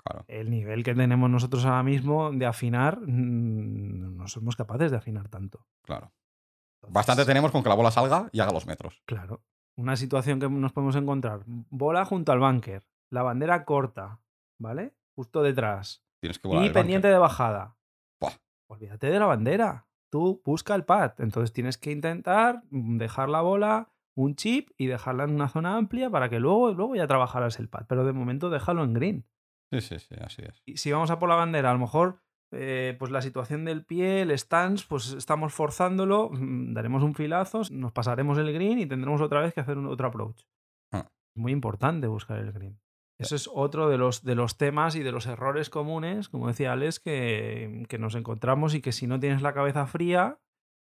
Claro. 0.04 0.24
El 0.28 0.50
nivel 0.50 0.84
que 0.84 0.94
tenemos 0.94 1.30
nosotros 1.30 1.64
ahora 1.64 1.82
mismo 1.82 2.30
de 2.30 2.44
afinar, 2.44 3.00
mm, 3.00 4.16
no 4.16 4.28
somos 4.28 4.54
capaces 4.54 4.90
de 4.90 4.98
afinar 4.98 5.28
tanto. 5.28 5.66
Claro. 5.82 6.12
Entonces, 6.76 6.94
Bastante 6.94 7.24
tenemos 7.24 7.50
con 7.50 7.62
que 7.62 7.70
la 7.70 7.74
bola 7.74 7.90
salga 7.90 8.28
y 8.32 8.40
haga 8.40 8.52
los 8.52 8.66
metros. 8.66 9.02
Claro. 9.06 9.42
Una 9.76 9.96
situación 9.96 10.38
que 10.40 10.48
nos 10.48 10.72
podemos 10.72 10.94
encontrar. 10.96 11.40
Bola 11.46 12.04
junto 12.04 12.32
al 12.32 12.38
bunker. 12.38 12.86
La 13.10 13.22
bandera 13.22 13.64
corta, 13.64 14.20
¿vale? 14.58 14.94
Justo 15.14 15.42
detrás. 15.42 16.04
Tienes 16.20 16.38
que 16.38 16.48
volar. 16.48 16.64
Y 16.64 16.68
bunker. 16.68 16.82
pendiente 16.82 17.08
de 17.08 17.18
bajada. 17.18 17.76
Buah. 18.20 18.34
Olvídate 18.68 19.06
de 19.06 19.18
la 19.18 19.26
bandera. 19.26 19.86
Tú 20.10 20.42
busca 20.44 20.74
el 20.74 20.84
pad. 20.84 21.14
Entonces 21.18 21.52
tienes 21.54 21.78
que 21.78 21.90
intentar 21.90 22.62
dejar 22.70 23.30
la 23.30 23.40
bola, 23.40 23.88
un 24.14 24.36
chip 24.36 24.70
y 24.76 24.86
dejarla 24.86 25.24
en 25.24 25.30
una 25.30 25.48
zona 25.48 25.76
amplia 25.76 26.10
para 26.10 26.28
que 26.28 26.40
luego, 26.40 26.72
luego 26.72 26.94
ya 26.94 27.06
trabajarás 27.06 27.58
el 27.58 27.70
pad. 27.70 27.86
Pero 27.88 28.04
de 28.04 28.12
momento 28.12 28.50
déjalo 28.50 28.84
en 28.84 28.92
green. 28.92 29.26
Sí, 29.80 29.98
sí, 29.98 29.98
sí, 29.98 30.14
así 30.20 30.42
es. 30.42 30.62
Y 30.64 30.76
si 30.76 30.92
vamos 30.92 31.10
a 31.10 31.18
por 31.18 31.28
la 31.28 31.34
bandera, 31.36 31.70
a 31.70 31.74
lo 31.74 31.78
mejor 31.80 32.20
eh, 32.52 32.94
pues 32.98 33.10
la 33.10 33.20
situación 33.22 33.64
del 33.64 33.84
pie, 33.84 34.22
el 34.22 34.30
stance, 34.38 34.84
pues 34.88 35.12
estamos 35.12 35.52
forzándolo, 35.52 36.30
mm, 36.30 36.72
daremos 36.74 37.02
un 37.02 37.14
filazo, 37.14 37.62
nos 37.70 37.92
pasaremos 37.92 38.38
el 38.38 38.52
green 38.52 38.78
y 38.78 38.86
tendremos 38.86 39.20
otra 39.20 39.40
vez 39.40 39.52
que 39.54 39.60
hacer 39.60 39.76
un, 39.78 39.86
otro 39.86 40.06
approach. 40.08 40.42
Ah. 40.92 41.10
Muy 41.36 41.52
importante 41.52 42.06
buscar 42.06 42.38
el 42.38 42.52
green. 42.52 42.78
Eso 43.18 43.36
es 43.36 43.48
otro 43.52 43.88
de 43.88 43.96
los, 43.96 44.24
de 44.24 44.34
los 44.34 44.56
temas 44.58 44.96
y 44.96 45.02
de 45.04 45.12
los 45.12 45.26
errores 45.26 45.70
comunes, 45.70 46.28
como 46.28 46.48
decía 46.48 46.72
Alex, 46.72 46.98
que, 47.00 47.84
que 47.88 47.98
nos 47.98 48.14
encontramos 48.16 48.74
y 48.74 48.80
que 48.82 48.90
si 48.92 49.06
no 49.06 49.20
tienes 49.20 49.40
la 49.40 49.54
cabeza 49.54 49.86
fría 49.86 50.40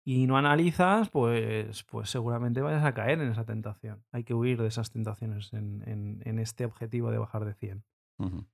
y 0.06 0.28
no 0.28 0.38
analizas, 0.38 1.10
pues, 1.10 1.84
pues 1.84 2.10
seguramente 2.10 2.62
vayas 2.62 2.86
a 2.86 2.94
caer 2.94 3.20
en 3.20 3.30
esa 3.32 3.46
tentación. 3.46 4.04
Hay 4.12 4.24
que 4.24 4.34
huir 4.36 4.62
de 4.62 4.68
esas 4.68 4.92
tentaciones 4.92 5.52
en, 5.54 5.84
en- 5.88 6.22
en 6.24 6.40
este 6.40 6.66
objetivo 6.66 7.10
de 7.12 7.18
bajar 7.18 7.46
de 7.46 7.54
100. 7.56 7.84
Ujú. 8.20 8.46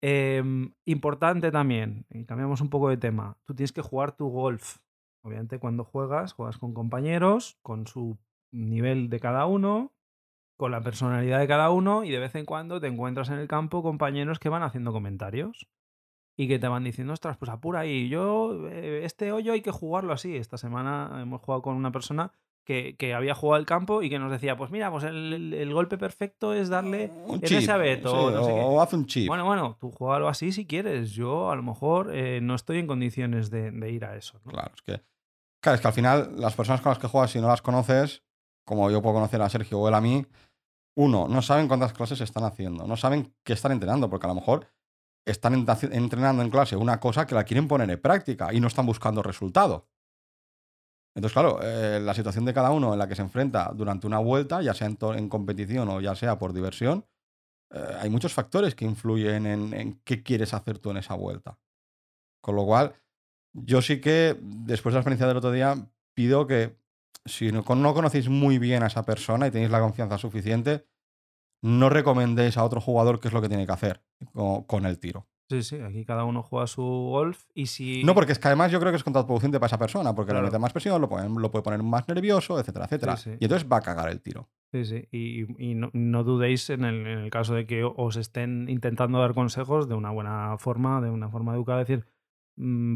Em, 0.00 0.74
importante 0.84 1.50
también, 1.50 2.06
y 2.10 2.24
cambiamos 2.24 2.60
un 2.60 2.70
poco 2.70 2.88
de 2.88 2.96
tema, 2.96 3.36
tú 3.44 3.54
tienes 3.54 3.72
que 3.72 3.82
jugar 3.82 4.12
tu 4.12 4.28
golf. 4.28 4.78
Obviamente 5.22 5.58
cuando 5.58 5.84
juegas, 5.84 6.32
juegas 6.32 6.58
con 6.58 6.72
compañeros, 6.72 7.58
con 7.62 7.86
su 7.86 8.16
nivel 8.52 9.10
de 9.10 9.18
cada 9.18 9.46
uno, 9.46 9.92
con 10.56 10.70
la 10.70 10.80
personalidad 10.80 11.40
de 11.40 11.48
cada 11.48 11.70
uno 11.70 12.04
y 12.04 12.10
de 12.10 12.18
vez 12.18 12.34
en 12.34 12.44
cuando 12.44 12.80
te 12.80 12.86
encuentras 12.86 13.28
en 13.30 13.38
el 13.38 13.48
campo 13.48 13.82
compañeros 13.82 14.38
que 14.38 14.48
van 14.48 14.62
haciendo 14.62 14.92
comentarios 14.92 15.68
y 16.36 16.46
que 16.46 16.60
te 16.60 16.68
van 16.68 16.84
diciendo, 16.84 17.12
ostras, 17.12 17.36
pues 17.36 17.50
apura 17.50 17.80
ahí, 17.80 18.08
yo, 18.08 18.68
eh, 18.68 19.00
este 19.04 19.32
hoyo 19.32 19.52
hay 19.52 19.60
que 19.60 19.72
jugarlo 19.72 20.12
así. 20.12 20.36
Esta 20.36 20.56
semana 20.56 21.18
hemos 21.20 21.40
jugado 21.40 21.62
con 21.62 21.74
una 21.74 21.90
persona 21.90 22.32
que, 22.68 22.96
que 22.98 23.14
había 23.14 23.34
jugado 23.34 23.58
el 23.58 23.64
campo 23.64 24.02
y 24.02 24.10
que 24.10 24.18
nos 24.18 24.30
decía, 24.30 24.54
pues 24.54 24.70
mira, 24.70 24.90
pues 24.90 25.02
el, 25.04 25.32
el- 25.32 25.54
el 25.54 25.72
golpe 25.72 25.96
perfecto 25.96 26.52
es 26.52 26.68
darle 26.68 27.10
Un 27.24 27.36
en 27.36 27.40
chip. 27.40 27.58
ese 27.60 27.72
abeto, 27.72 28.10
sí, 28.28 28.34
no 28.34 28.44
sé 28.44 28.52
qué". 28.52 28.60
o, 28.60 28.82
haz 28.82 28.92
un 28.92 29.06
chip. 29.06 29.26
Bueno, 29.26 29.46
bueno, 29.46 29.78
tú 29.80 29.90
juégalo 29.90 30.28
así 30.28 30.52
si 30.52 30.66
quieres. 30.66 31.12
Yo 31.12 31.50
a 31.50 31.56
lo 31.56 31.62
mejor 31.62 32.14
eh, 32.14 32.40
no 32.42 32.54
estoy 32.54 32.78
en 32.78 32.86
condiciones 32.86 33.48
de, 33.48 33.70
de 33.70 33.90
ir 33.90 34.04
a 34.04 34.16
eso. 34.16 34.38
¿no? 34.44 34.52
Claro, 34.52 34.70
es 34.74 34.82
que, 34.82 35.00
claro, 35.62 35.76
es 35.76 35.80
que 35.80 35.88
al 35.88 35.94
final 35.94 36.32
las 36.36 36.54
personas 36.54 36.82
con 36.82 36.90
las 36.90 36.98
que 36.98 37.06
juegas, 37.08 37.30
si 37.30 37.40
no 37.40 37.48
las 37.48 37.62
conoces, 37.62 38.22
como 38.66 38.90
yo 38.90 39.00
puedo 39.00 39.14
conocer 39.14 39.40
a 39.40 39.48
Sergio 39.48 39.78
o 39.80 39.88
él 39.88 39.94
a 39.94 40.02
mí, 40.02 40.26
uno, 40.94 41.26
no 41.26 41.40
saben 41.40 41.68
cuántas 41.68 41.94
clases 41.94 42.20
están 42.20 42.44
haciendo, 42.44 42.86
no 42.86 42.98
saben 42.98 43.32
qué 43.44 43.54
están 43.54 43.72
entrenando, 43.72 44.10
porque 44.10 44.26
a 44.26 44.28
lo 44.28 44.34
mejor 44.34 44.66
están 45.24 45.54
entrenando 45.92 46.42
en 46.42 46.50
clase 46.50 46.76
una 46.76 47.00
cosa 47.00 47.26
que 47.26 47.34
la 47.34 47.44
quieren 47.44 47.66
poner 47.66 47.90
en 47.90 47.98
práctica 48.00 48.52
y 48.52 48.60
no 48.60 48.66
están 48.66 48.84
buscando 48.84 49.22
resultado. 49.22 49.86
Entonces, 51.18 51.32
claro, 51.32 51.58
eh, 51.64 51.98
la 51.98 52.14
situación 52.14 52.44
de 52.44 52.54
cada 52.54 52.70
uno 52.70 52.92
en 52.92 52.98
la 53.00 53.08
que 53.08 53.16
se 53.16 53.22
enfrenta 53.22 53.72
durante 53.74 54.06
una 54.06 54.20
vuelta, 54.20 54.62
ya 54.62 54.72
sea 54.72 54.86
en, 54.86 55.28
competición 55.28 55.88
o 55.88 56.00
ya 56.00 56.14
sea 56.14 56.38
por 56.38 56.52
diversión, 56.52 57.06
eh, 57.74 57.96
hay 57.98 58.08
muchos 58.08 58.32
factores 58.32 58.76
que 58.76 58.84
influyen 58.84 59.44
en, 59.44 60.00
qué 60.04 60.22
quieres 60.22 60.54
hacer 60.54 60.78
tú 60.78 60.92
en 60.92 60.98
esa 60.98 61.14
vuelta. 61.14 61.58
Con 62.40 62.54
lo 62.54 62.64
cual, 62.64 62.94
yo 63.52 63.82
sí 63.82 64.00
que, 64.00 64.36
después 64.40 64.92
de 64.92 64.98
la 64.98 65.00
experiencia 65.00 65.26
del 65.26 65.38
otro 65.38 65.50
día, 65.50 65.90
pido 66.14 66.46
que 66.46 66.78
si 67.24 67.50
no, 67.50 67.64
no 67.68 67.94
conocéis 67.94 68.28
muy 68.28 68.60
bien 68.60 68.84
a 68.84 68.86
esa 68.86 69.02
persona 69.02 69.48
y 69.48 69.50
tenéis 69.50 69.72
la 69.72 69.80
confianza 69.80 70.18
suficiente, 70.18 70.86
no 71.64 71.88
recomendéis 71.88 72.56
a 72.58 72.62
otro 72.62 72.80
jugador 72.80 73.18
qué 73.18 73.26
es 73.26 73.34
lo 73.34 73.42
que 73.42 73.48
tiene 73.48 73.66
que 73.66 73.72
hacer 73.72 74.04
con 74.68 74.86
el 74.86 75.00
tiro. 75.00 75.26
Sí, 75.48 75.62
sí, 75.62 75.76
aquí 75.80 76.04
cada 76.04 76.24
uno 76.24 76.42
juega 76.42 76.66
su 76.66 76.82
golf 76.82 77.44
y 77.54 77.66
si... 77.66 78.04
No, 78.04 78.14
porque 78.14 78.32
es 78.32 78.38
que 78.38 78.48
además 78.48 78.70
yo 78.70 78.78
creo 78.80 78.92
que 78.92 78.96
es 78.96 79.04
contraproducente 79.04 79.58
para 79.58 79.68
esa 79.68 79.78
persona, 79.78 80.14
porque 80.14 80.30
Claro. 80.32 80.44
le 80.44 80.50
mete 80.50 80.58
más 80.58 80.72
presión, 80.74 81.00
lo, 81.00 81.08
puede- 81.08 81.28
lo 81.28 81.50
puede 81.50 81.62
poner 81.62 81.82
más 81.82 82.06
nervioso, 82.06 82.60
etcétera, 82.60 82.84
etcétera. 82.84 83.16
Sí, 83.16 83.30
sí. 83.30 83.36
Y 83.40 83.44
entonces 83.46 83.66
va 83.70 83.78
a 83.78 83.80
cagar 83.80 84.10
el 84.10 84.20
tiro. 84.20 84.48
Sí, 84.72 84.84
sí. 84.84 85.08
Y, 85.10 85.70
y 85.70 85.74
no, 85.74 85.88
no 85.94 86.22
dudéis 86.24 86.68
en 86.68 86.84
el, 86.84 87.06
en 87.06 87.18
el 87.20 87.30
caso 87.30 87.54
de 87.54 87.66
que 87.66 87.82
os 87.84 88.16
estén 88.16 88.68
intentando 88.68 89.18
dar 89.20 89.32
consejos 89.32 89.88
de 89.88 89.94
una 89.94 90.10
buena 90.10 90.56
forma, 90.58 91.00
de 91.00 91.08
una 91.08 91.30
forma 91.30 91.54
educada, 91.54 91.78
decir, 91.78 92.04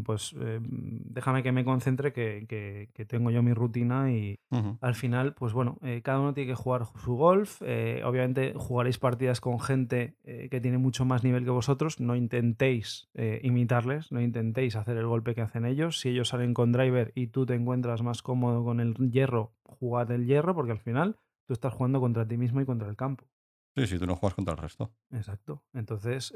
pues 0.05 0.35
eh, 0.39 0.59
déjame 0.61 1.41
que 1.43 1.51
me 1.51 1.63
concentre, 1.63 2.11
que, 2.13 2.45
que- 2.47 2.89
que 2.93 3.05
tengo 3.05 3.31
yo 3.31 3.41
mi 3.43 3.53
rutina 3.53 4.11
y 4.11 4.37
al 4.81 4.95
final, 4.95 5.33
pues 5.33 5.53
bueno, 5.53 5.77
eh, 5.81 6.01
cada 6.03 6.19
uno 6.19 6.33
tiene 6.33 6.49
que 6.51 6.55
jugar 6.55 6.85
su 7.03 7.15
golf. 7.15 7.61
eh, 7.65 8.01
obviamente 8.05 8.53
jugaréis 8.55 8.97
partidas 8.99 9.39
con 9.41 9.59
gente 9.59 10.15
que 10.23 10.59
tiene 10.61 10.77
mucho 10.77 11.05
más 11.05 11.23
nivel 11.23 11.43
que 11.43 11.49
vosotros. 11.51 11.99
No 11.99 12.15
intentéis 12.15 13.09
imitarles, 13.41 14.11
no 14.11 14.21
intentéis 14.21 14.75
hacer 14.75 14.97
el 14.97 15.07
golpe 15.07 15.33
que 15.35 15.41
hacen 15.41 15.65
ellos. 15.65 15.99
Si 15.99 16.09
ellos 16.09 16.27
salen 16.29 16.53
con 16.53 16.71
driver 16.71 17.11
y 17.15 17.27
tú 17.27 17.45
te 17.45 17.53
encuentras 17.55 18.01
más 18.01 18.21
cómodo 18.21 18.63
con 18.63 18.79
el 18.79 18.93
hierro, 19.11 19.53
jugad 19.63 20.11
el 20.11 20.25
hierro, 20.25 20.53
porque 20.55 20.71
al 20.73 20.79
final 20.79 21.17
tú 21.47 21.53
estás 21.53 21.73
jugando 21.73 21.99
contra 21.99 22.27
ti 22.27 22.37
mismo 22.37 22.61
y 22.61 22.65
contra 22.65 22.89
el 22.89 22.95
campo. 22.95 23.25
Sí, 23.75 23.87
sí, 23.87 23.97
tú 23.97 24.05
no 24.05 24.15
juegas 24.15 24.35
contra 24.35 24.53
el 24.53 24.59
resto. 24.59 24.91
Exacto. 25.11 25.63
Entonces, 25.73 26.31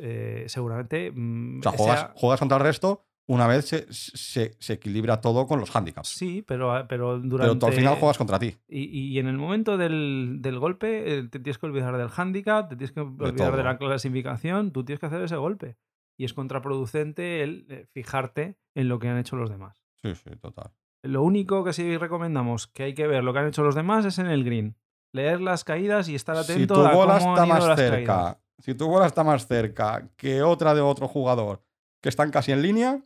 seguramente. 0.48 1.12
mm, 1.14 1.60
O 1.60 1.64
sea, 1.64 1.72
juegas, 1.74 2.00
sea- 2.00 2.14
juegas 2.16 2.40
contra 2.40 2.58
el 2.58 2.64
resto 2.64 3.06
una 3.30 3.46
vez 3.48 3.66
se, 3.68 3.86
se- 3.92 4.56
se 4.60 4.74
equilibra 4.74 5.20
todo 5.22 5.46
con 5.48 5.60
los 5.60 5.76
handicaps. 5.76 6.08
Sí, 6.10 6.44
pero, 6.48 6.86
pero 6.88 7.20
durante. 7.20 7.50
Pero 7.50 7.60
tú 7.60 7.66
al 7.68 7.74
final 7.74 7.96
juegas 7.96 8.18
contra 8.18 8.40
ti. 8.40 8.56
Y, 8.68 8.86
y 9.14 9.20
en 9.20 9.28
el 9.28 9.38
momento 9.38 9.78
del, 9.78 10.38
del 10.40 10.60
golpe, 10.60 11.18
eh, 11.20 11.24
te 11.24 11.40
tienes 11.40 11.58
que 11.58 11.66
olvidar 11.66 11.98
del 11.98 12.10
handicap, 12.16 12.70
te 12.70 12.76
tienes 12.78 12.92
que 12.94 13.02
olvidar 13.02 13.34
de, 13.34 13.38
todo. 13.38 13.64
la 13.64 13.78
clasificación, 13.78 14.72
tú 14.72 14.84
tienes 14.86 15.00
que 15.00 15.06
hacer 15.08 15.22
ese 15.22 15.36
golpe. 15.36 15.78
Y 16.20 16.26
es 16.26 16.34
contraproducente 16.34 17.44
el 17.44 17.66
eh, 17.70 17.86
fijarte 17.92 18.58
en 18.76 18.88
lo 18.90 19.00
que 19.00 19.08
han 19.10 19.18
hecho 19.18 19.36
los 19.36 19.50
demás. 19.50 19.84
Sí, 20.02 20.16
sí, 20.16 20.32
total. 20.42 20.72
Lo 21.04 21.22
único 21.22 21.64
que 21.64 21.74
sí 21.74 21.98
recomendamos 21.98 22.68
que 22.68 22.84
hay 22.84 22.94
que 22.94 23.08
ver 23.08 23.24
lo 23.24 23.34
que 23.34 23.40
han 23.40 23.48
hecho 23.48 23.64
los 23.64 23.76
demás 23.76 24.06
es 24.06 24.18
en 24.20 24.28
el 24.28 24.44
green. 24.44 24.76
Leer 25.14 25.42
las 25.42 25.64
caídas 25.64 26.10
y 26.10 26.16
estar 26.16 26.36
atento 26.38 26.76
si 26.76 26.82
tu 26.82 26.86
a 26.88 26.94
bola 26.94 27.20
cómo 27.20 27.32
está 27.32 27.44
han 27.44 27.48
ido 27.50 27.58
más 27.58 27.68
las 27.68 27.80
cerca, 27.80 28.06
caídas. 28.06 28.38
si 28.60 28.74
tu 28.76 28.88
bola 28.88 29.06
está 29.06 29.24
más 29.24 29.48
cerca 29.48 30.10
que 30.18 30.42
otra 30.42 30.74
de 30.74 30.82
otro 30.82 31.08
jugador 31.08 31.64
que 32.02 32.10
están 32.10 32.30
casi 32.32 32.52
en 32.52 32.62
línea, 32.62 33.02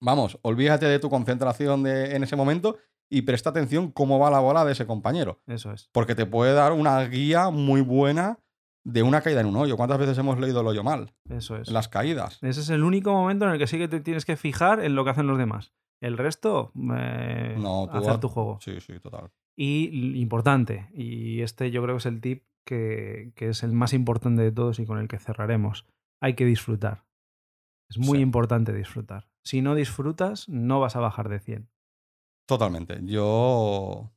vamos, 0.00 0.38
olvídate 0.42 0.86
de 0.86 0.98
tu 0.98 1.08
concentración 1.10 1.82
de- 1.82 2.14
en 2.16 2.22
ese 2.22 2.36
momento 2.36 2.76
y 3.10 3.22
presta 3.22 3.50
atención 3.50 3.90
cómo 3.90 4.18
va 4.18 4.30
la 4.30 4.40
bola 4.40 4.64
de 4.64 4.72
ese 4.72 4.86
compañero, 4.86 5.40
Eso 5.46 5.72
es. 5.72 5.88
porque 5.92 6.14
te 6.14 6.26
puede 6.26 6.52
dar 6.52 6.72
una 6.72 7.00
guía 7.04 7.50
muy 7.50 7.80
buena 7.80 8.38
de 8.84 9.02
una 9.02 9.20
caída 9.20 9.40
en 9.40 9.46
un 9.46 9.56
hoyo. 9.56 9.76
¿Cuántas 9.76 9.98
veces 9.98 10.16
hemos 10.18 10.38
leído 10.38 10.60
el 10.62 10.66
hoyo 10.66 10.82
mal? 10.84 11.14
Eso 11.28 11.56
es. 11.56 11.70
Las 11.70 11.88
caídas. 11.88 12.38
Ese 12.42 12.60
es 12.60 12.70
el 12.70 12.84
único 12.84 13.12
momento 13.12 13.44
en 13.46 13.52
el 13.52 13.58
que 13.58 13.66
sí 13.66 13.76
que 13.78 13.88
te 13.88 14.00
tienes 14.00 14.24
que 14.24 14.36
fijar 14.36 14.82
en 14.84 14.94
lo 14.94 15.04
que 15.04 15.10
hacen 15.10 15.26
los 15.26 15.36
demás. 15.38 15.72
El 16.00 16.16
resto, 16.16 16.70
eh, 16.96 17.56
No, 17.58 17.88
tú 17.90 17.98
hacer 17.98 18.18
tu 18.20 18.28
juego. 18.28 18.58
Sí, 18.60 18.80
sí, 18.80 18.98
total. 19.00 19.30
Y 19.56 20.20
importante, 20.20 20.88
y 20.94 21.40
este 21.42 21.70
yo 21.72 21.82
creo 21.82 21.96
que 21.96 21.98
es 21.98 22.06
el 22.06 22.20
tip 22.20 22.44
que, 22.64 23.32
que 23.34 23.48
es 23.48 23.62
el 23.64 23.72
más 23.72 23.92
importante 23.92 24.42
de 24.42 24.52
todos 24.52 24.78
y 24.78 24.86
con 24.86 24.98
el 24.98 25.08
que 25.08 25.18
cerraremos. 25.18 25.84
Hay 26.22 26.34
que 26.34 26.44
disfrutar. 26.44 27.04
Es 27.90 27.98
muy 27.98 28.18
Sí. 28.18 28.22
importante 28.22 28.72
disfrutar. 28.72 29.27
Si 29.44 29.62
no 29.62 29.74
disfrutas, 29.74 30.48
no 30.48 30.80
vas 30.80 30.96
a 30.96 31.00
bajar 31.00 31.28
de 31.28 31.40
100. 31.40 31.70
Totalmente. 32.46 32.98
Yo 33.04 34.10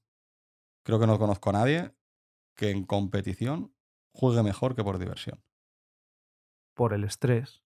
creo 0.86 1.00
que 1.00 1.08
no 1.08 1.20
conozco 1.20 1.50
a 1.50 1.54
nadie 1.54 1.94
que 2.56 2.70
en 2.72 2.84
competición 2.86 3.74
juegue 4.14 4.44
mejor 4.44 4.76
que 4.76 4.84
por 4.84 5.00
diversión. 5.00 5.44
Por 6.76 6.94
el 6.94 7.04
estrés. 7.04 7.64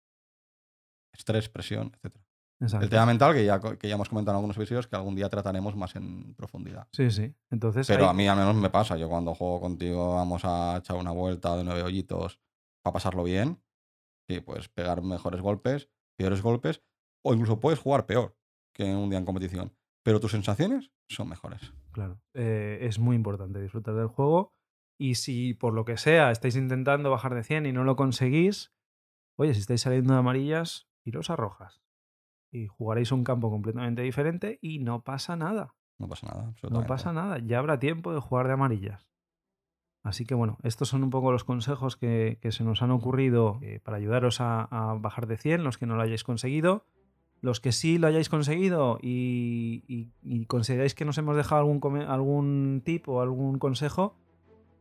Estrés, 1.14 1.48
presión, 1.48 1.92
etc. 2.02 2.16
Exacto. 2.60 2.84
El 2.84 2.90
tema 2.90 3.06
mental, 3.06 3.34
que 3.34 3.44
ya, 3.44 3.60
que 3.60 3.88
ya 3.88 3.94
hemos 3.96 4.08
comentado 4.08 4.34
en 4.34 4.36
algunos 4.36 4.56
episodios, 4.56 4.86
que 4.86 4.94
algún 4.96 5.16
día 5.16 5.28
trataremos 5.28 5.74
más 5.76 5.94
en 5.96 6.34
profundidad. 6.34 6.88
Sí, 6.92 7.10
sí. 7.10 7.34
Entonces, 7.50 7.86
Pero 7.86 8.04
hay- 8.04 8.10
a 8.10 8.12
mí 8.12 8.28
al 8.28 8.36
menos 8.38 8.54
me 8.54 8.70
pasa. 8.70 8.96
Yo 8.96 9.08
cuando 9.08 9.34
juego 9.34 9.60
contigo 9.60 10.14
vamos 10.14 10.42
a 10.44 10.76
echar 10.78 10.96
una 10.96 11.10
vuelta 11.10 11.56
de 11.56 11.64
nueve 11.64 11.82
hoyitos 11.82 12.40
para 12.82 12.94
pasarlo 12.94 13.24
bien. 13.24 13.60
Y 14.28 14.40
pues 14.40 14.68
pegar 14.68 15.02
mejores 15.02 15.40
golpes, 15.40 15.90
peores 16.16 16.40
golpes. 16.40 16.82
O 17.22 17.35
incluso 17.35 17.61
puedes 17.61 17.78
jugar 17.78 18.06
peor 18.06 18.37
que 18.72 18.85
un 18.94 19.11
día 19.11 19.18
en 19.18 19.24
competición. 19.24 19.72
Pero 20.02 20.20
tus 20.20 20.32
sensaciones 20.32 20.90
son 21.08 21.28
mejores. 21.28 21.72
Claro. 21.92 22.20
Eh, 22.35 22.78
es 22.82 22.98
muy 22.98 23.16
importante 23.16 23.61
disfrutar 23.61 23.94
del 23.94 24.08
juego. 24.08 24.54
Y 24.98 25.16
si 25.16 25.54
por 25.54 25.74
lo 25.74 25.85
que 25.85 25.96
sea 25.96 26.30
estáis 26.30 26.56
intentando 26.56 27.11
bajar 27.11 27.35
de 27.35 27.44
100 27.44 27.66
y 27.66 27.72
no 27.72 27.85
lo 27.85 27.96
conseguís, 27.96 28.72
oye, 29.37 29.54
si 29.54 29.61
estáis 29.61 29.82
saliendo 29.82 30.12
de 30.12 30.20
amarillas, 30.20 30.88
iros 31.04 31.30
a 31.30 31.37
rojas. 31.37 31.82
Y 32.50 32.66
jugaréis 32.66 33.12
un 33.12 33.24
campo 33.24 33.50
completamente 33.50 34.02
diferente 34.02 34.58
y 34.61 34.78
no 34.78 35.02
pasa 35.02 35.37
nada. 35.37 35.74
No 35.98 36.08
pasa 36.08 36.26
nada. 36.26 36.54
No 36.70 36.87
pasa 36.87 37.12
nada. 37.12 37.38
Ya 37.38 37.58
habrá 37.58 37.78
tiempo 37.78 38.12
de 38.12 38.20
jugar 38.20 38.46
de 38.46 38.54
amarillas. 38.54 39.08
Así 40.04 40.26
que 40.26 40.35
bueno, 40.35 40.58
estos 40.64 40.88
son 40.88 41.04
un 41.04 41.11
poco 41.11 41.30
los 41.30 41.44
consejos 41.44 41.96
que, 41.96 42.38
que 42.42 42.50
se 42.50 42.64
nos 42.64 42.82
han 42.82 42.90
ocurrido 42.90 43.61
eh, 43.62 43.78
para 43.80 43.98
ayudaros 43.98 44.40
a, 44.40 44.64
a 44.64 44.94
bajar 44.94 45.28
de 45.28 45.37
100, 45.37 45.62
los 45.62 45.78
que 45.78 45.87
no 45.87 45.94
lo 45.94 46.02
hayáis 46.02 46.24
conseguido. 46.24 46.87
Los 47.42 47.61
que 47.61 47.72
sí 47.72 47.98
lo 47.98 48.07
hayáis 48.07 48.28
conseguido 48.31 48.98
y, 49.02 49.83
y- 49.88 50.09
y 50.22 50.46
consideráis 50.46 50.94
que 50.94 51.05
nos 51.05 51.18
hemos 51.18 51.37
dejado 51.37 51.61
algún, 51.61 51.96
algún 52.02 52.81
tip 52.85 53.07
o 53.09 53.20
algún 53.20 53.59
consejo, 53.59 54.14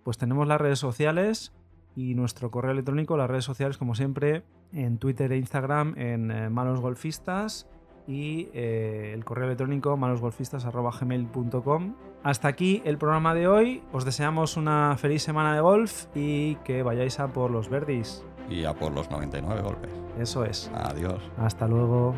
pues 0.03 0.17
tenemos 0.17 0.47
las 0.47 0.61
redes 0.61 0.79
sociales 0.79 1.53
y 1.95 2.15
nuestro 2.15 2.49
correo 2.51 2.71
electrónico, 2.71 3.17
las 3.17 3.29
redes 3.29 3.43
sociales 3.45 3.77
como 3.77 3.95
siempre, 3.95 4.43
en 4.71 4.97
Twitter 4.99 5.31
e 5.33 5.37
Instagram 5.37 5.95
en 5.97 6.31
eh, 6.31 6.47
Golfistas 6.79 7.67
y 8.07 8.47
eh, 8.53 9.11
el 9.13 9.25
correo 9.25 9.45
electrónico 9.45 9.97
malosgolfistas.gmail.com. 9.97 11.93
Hasta 12.23 12.47
aquí 12.47 12.81
el 12.85 12.97
programa 12.97 13.33
de 13.33 13.47
hoy. 13.47 13.81
Os 13.91 14.05
deseamos 14.05 14.55
una 14.57 14.95
feliz 14.97 15.23
semana 15.23 15.53
de 15.55 15.61
golf 15.61 16.05
y 16.15 16.55
que 16.63 16.83
vayáis 16.83 17.19
a 17.19 17.33
por 17.33 17.49
los 17.51 17.69
verdis. 17.69 18.23
Y 18.49 18.63
a 18.65 18.73
por 18.73 18.91
los 18.93 19.09
99 19.09 19.61
golpes. 19.61 19.89
Eso 20.19 20.45
es. 20.45 20.69
Adiós. 20.73 21.21
Hasta 21.37 21.67
luego. 21.67 22.13